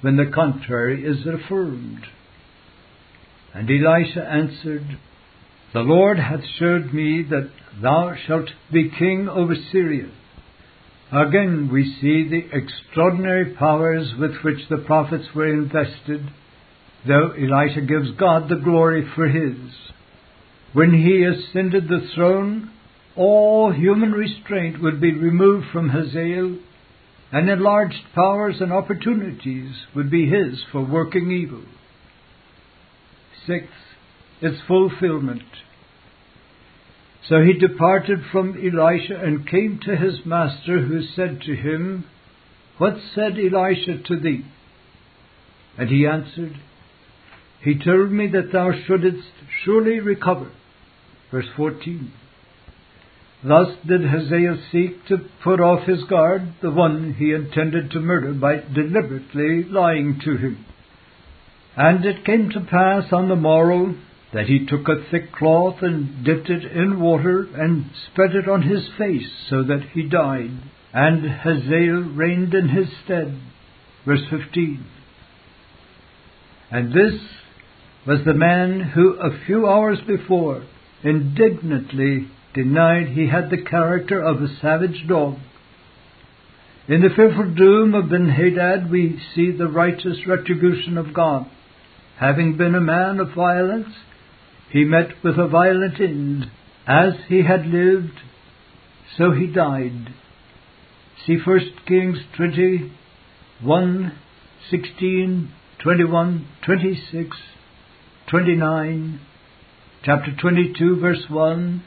when 0.00 0.16
the 0.16 0.30
contrary 0.32 1.04
is 1.04 1.26
affirmed. 1.26 2.06
And 3.52 3.68
Elisha 3.68 4.24
answered, 4.24 4.98
The 5.72 5.80
Lord 5.80 6.20
hath 6.20 6.44
shewed 6.56 6.94
me 6.94 7.24
that 7.30 7.50
thou 7.82 8.14
shalt 8.26 8.50
be 8.72 8.90
king 8.96 9.28
over 9.28 9.56
Syria. 9.72 10.08
Again, 11.10 11.70
we 11.72 11.84
see 12.00 12.28
the 12.28 12.56
extraordinary 12.56 13.54
powers 13.54 14.12
with 14.18 14.32
which 14.42 14.68
the 14.68 14.76
prophets 14.76 15.24
were 15.34 15.48
invested, 15.48 16.30
though 17.06 17.30
Elisha 17.30 17.80
gives 17.80 18.10
God 18.18 18.48
the 18.48 18.56
glory 18.62 19.08
for 19.14 19.26
his. 19.26 19.56
When 20.74 20.92
he 20.92 21.24
ascended 21.24 21.88
the 21.88 22.06
throne, 22.14 22.70
all 23.16 23.72
human 23.72 24.12
restraint 24.12 24.82
would 24.82 25.00
be 25.00 25.14
removed 25.14 25.68
from 25.72 25.88
Hazael, 25.88 26.58
and 27.32 27.48
enlarged 27.48 28.04
powers 28.14 28.56
and 28.60 28.70
opportunities 28.70 29.74
would 29.94 30.10
be 30.10 30.28
his 30.28 30.62
for 30.70 30.84
working 30.84 31.30
evil. 31.30 31.64
Sixth, 33.46 33.68
its 34.42 34.58
fulfillment. 34.66 35.42
So 37.26 37.42
he 37.42 37.52
departed 37.52 38.20
from 38.30 38.56
Elisha 38.56 39.16
and 39.20 39.48
came 39.48 39.80
to 39.84 39.96
his 39.96 40.24
master, 40.24 40.80
who 40.80 41.02
said 41.02 41.40
to 41.42 41.54
him, 41.54 42.04
What 42.78 42.94
said 43.14 43.38
Elisha 43.38 43.98
to 44.06 44.18
thee? 44.18 44.44
And 45.76 45.90
he 45.90 46.06
answered, 46.06 46.58
He 47.62 47.78
told 47.78 48.12
me 48.12 48.28
that 48.28 48.52
thou 48.52 48.70
shouldest 48.86 49.28
surely 49.64 50.00
recover. 50.00 50.50
Verse 51.30 51.48
14. 51.56 52.12
Thus 53.44 53.68
did 53.86 54.02
Hazael 54.02 54.58
seek 54.72 55.06
to 55.06 55.18
put 55.44 55.60
off 55.60 55.86
his 55.86 56.02
guard, 56.04 56.54
the 56.60 56.70
one 56.70 57.14
he 57.14 57.32
intended 57.32 57.90
to 57.92 58.00
murder, 58.00 58.32
by 58.32 58.56
deliberately 58.56 59.64
lying 59.64 60.20
to 60.24 60.36
him. 60.36 60.64
And 61.76 62.04
it 62.04 62.24
came 62.24 62.50
to 62.50 62.60
pass 62.60 63.12
on 63.12 63.28
the 63.28 63.36
morrow 63.36 63.94
that 64.32 64.46
he 64.46 64.66
took 64.66 64.88
a 64.88 65.10
thick 65.10 65.32
cloth 65.32 65.76
and 65.80 66.24
dipped 66.24 66.50
it 66.50 66.64
in 66.64 67.00
water 67.00 67.48
and 67.54 67.90
spread 68.10 68.34
it 68.34 68.48
on 68.48 68.62
his 68.62 68.86
face 68.98 69.30
so 69.48 69.62
that 69.62 69.80
he 69.94 70.02
died. 70.02 70.50
And 70.92 71.24
Hazael 71.24 72.12
reigned 72.14 72.54
in 72.54 72.68
his 72.68 72.88
stead. 73.04 73.40
Verse 74.04 74.22
15. 74.30 74.84
And 76.70 76.92
this 76.92 77.20
was 78.06 78.20
the 78.24 78.34
man 78.34 78.80
who 78.80 79.14
a 79.14 79.44
few 79.46 79.66
hours 79.66 79.98
before 80.06 80.64
indignantly 81.02 82.28
denied 82.54 83.08
he 83.08 83.28
had 83.28 83.50
the 83.50 83.62
character 83.62 84.20
of 84.20 84.42
a 84.42 84.48
savage 84.60 85.06
dog. 85.08 85.36
In 86.88 87.02
the 87.02 87.10
fearful 87.14 87.54
doom 87.54 87.94
of 87.94 88.10
Ben-Hadad 88.10 88.90
we 88.90 89.20
see 89.34 89.50
the 89.50 89.68
righteous 89.68 90.26
retribution 90.26 90.96
of 90.96 91.12
God. 91.14 91.46
Having 92.18 92.56
been 92.56 92.74
a 92.74 92.80
man 92.80 93.20
of 93.20 93.34
violence, 93.34 93.88
he 94.70 94.84
met 94.84 95.22
with 95.24 95.38
a 95.38 95.48
violent 95.48 96.00
end. 96.00 96.50
As 96.86 97.14
he 97.28 97.42
had 97.42 97.66
lived, 97.66 98.20
so 99.16 99.32
he 99.32 99.46
died. 99.46 100.14
See 101.26 101.36
1 101.44 101.60
Kings 101.86 102.18
20, 102.36 102.92
1, 103.62 104.12
16, 104.70 105.52
21, 105.82 106.48
26, 106.64 107.36
29, 108.30 109.20
chapter 110.02 110.34
22, 110.40 111.00
verse 111.00 111.24
1, 111.28 111.82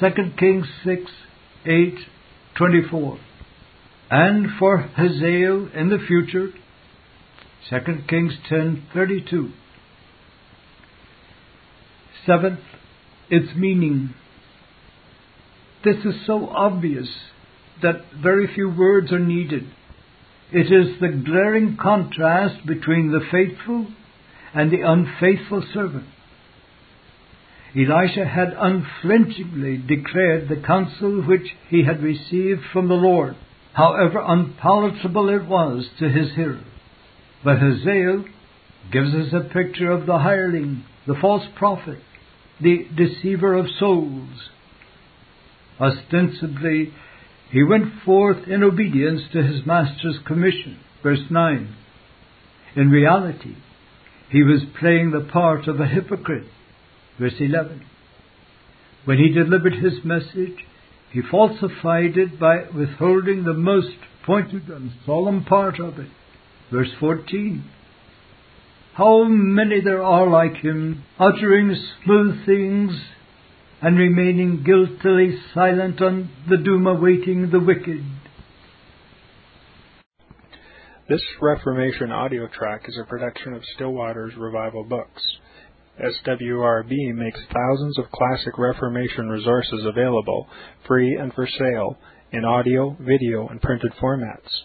2 0.00 0.06
Kings 0.38 0.66
6, 0.84 1.02
8, 1.66 1.94
24. 2.56 3.18
And 4.10 4.46
for 4.58 4.78
Hazael 4.78 5.68
in 5.74 5.90
the 5.90 5.98
future, 6.06 6.48
2 7.70 7.76
Kings 8.08 8.32
10, 8.48 8.86
32. 8.92 9.52
Seventh, 12.28 12.60
its 13.30 13.56
meaning. 13.56 14.14
This 15.82 15.96
is 16.04 16.26
so 16.26 16.46
obvious 16.48 17.08
that 17.82 18.02
very 18.22 18.52
few 18.54 18.68
words 18.68 19.10
are 19.12 19.18
needed. 19.18 19.64
It 20.52 20.66
is 20.66 21.00
the 21.00 21.22
glaring 21.24 21.78
contrast 21.80 22.66
between 22.66 23.12
the 23.12 23.24
faithful 23.32 23.86
and 24.52 24.70
the 24.70 24.82
unfaithful 24.82 25.64
servant. 25.72 26.04
Elisha 27.74 28.26
had 28.26 28.54
unflinchingly 28.58 29.78
declared 29.78 30.48
the 30.48 30.62
counsel 30.66 31.22
which 31.22 31.54
he 31.68 31.84
had 31.84 32.02
received 32.02 32.60
from 32.72 32.88
the 32.88 32.94
Lord, 32.94 33.36
however 33.72 34.22
unpalatable 34.26 35.30
it 35.30 35.46
was 35.46 35.86
to 35.98 36.08
his 36.10 36.34
hearer. 36.34 36.60
But 37.42 37.58
Hazael 37.58 38.24
gives 38.92 39.14
us 39.14 39.32
a 39.32 39.48
picture 39.52 39.90
of 39.90 40.06
the 40.06 40.18
hireling, 40.18 40.84
the 41.06 41.14
false 41.20 41.44
prophet, 41.56 41.98
the 42.60 42.86
deceiver 42.96 43.54
of 43.54 43.66
souls. 43.78 44.50
Ostensibly, 45.80 46.92
he 47.50 47.62
went 47.62 48.02
forth 48.04 48.46
in 48.48 48.62
obedience 48.62 49.22
to 49.32 49.42
his 49.42 49.64
master's 49.64 50.18
commission. 50.26 50.78
Verse 51.02 51.22
9. 51.30 51.74
In 52.76 52.90
reality, 52.90 53.54
he 54.30 54.42
was 54.42 54.62
playing 54.78 55.12
the 55.12 55.28
part 55.32 55.66
of 55.66 55.80
a 55.80 55.86
hypocrite. 55.86 56.46
Verse 57.18 57.34
11. 57.38 57.84
When 59.04 59.18
he 59.18 59.32
delivered 59.32 59.74
his 59.74 60.04
message, 60.04 60.56
he 61.12 61.22
falsified 61.30 62.18
it 62.18 62.38
by 62.38 62.64
withholding 62.74 63.44
the 63.44 63.54
most 63.54 63.96
pointed 64.26 64.68
and 64.68 64.92
solemn 65.06 65.44
part 65.44 65.80
of 65.80 65.98
it. 65.98 66.10
Verse 66.70 66.90
14. 67.00 67.64
How 68.98 69.22
many 69.28 69.80
there 69.80 70.02
are 70.02 70.28
like 70.28 70.56
him, 70.56 71.04
uttering 71.20 71.72
smooth 72.02 72.44
things 72.44 72.90
and 73.80 73.96
remaining 73.96 74.64
guiltily 74.64 75.38
silent 75.54 76.02
on 76.02 76.28
the 76.50 76.56
doom 76.56 76.88
awaiting 76.88 77.48
the 77.52 77.60
wicked. 77.60 78.04
This 81.08 81.22
Reformation 81.40 82.10
audio 82.10 82.48
track 82.48 82.86
is 82.88 82.98
a 83.00 83.06
production 83.06 83.52
of 83.52 83.62
Still 83.76 83.92
Waters 83.92 84.32
Revival 84.36 84.82
Books. 84.82 85.22
SWRB 86.00 87.14
makes 87.14 87.38
thousands 87.54 88.00
of 88.00 88.10
classic 88.10 88.58
Reformation 88.58 89.28
resources 89.28 89.86
available, 89.86 90.48
free 90.88 91.16
and 91.16 91.32
for 91.34 91.46
sale, 91.46 91.98
in 92.32 92.44
audio, 92.44 92.96
video, 92.98 93.46
and 93.46 93.62
printed 93.62 93.92
formats. 94.02 94.64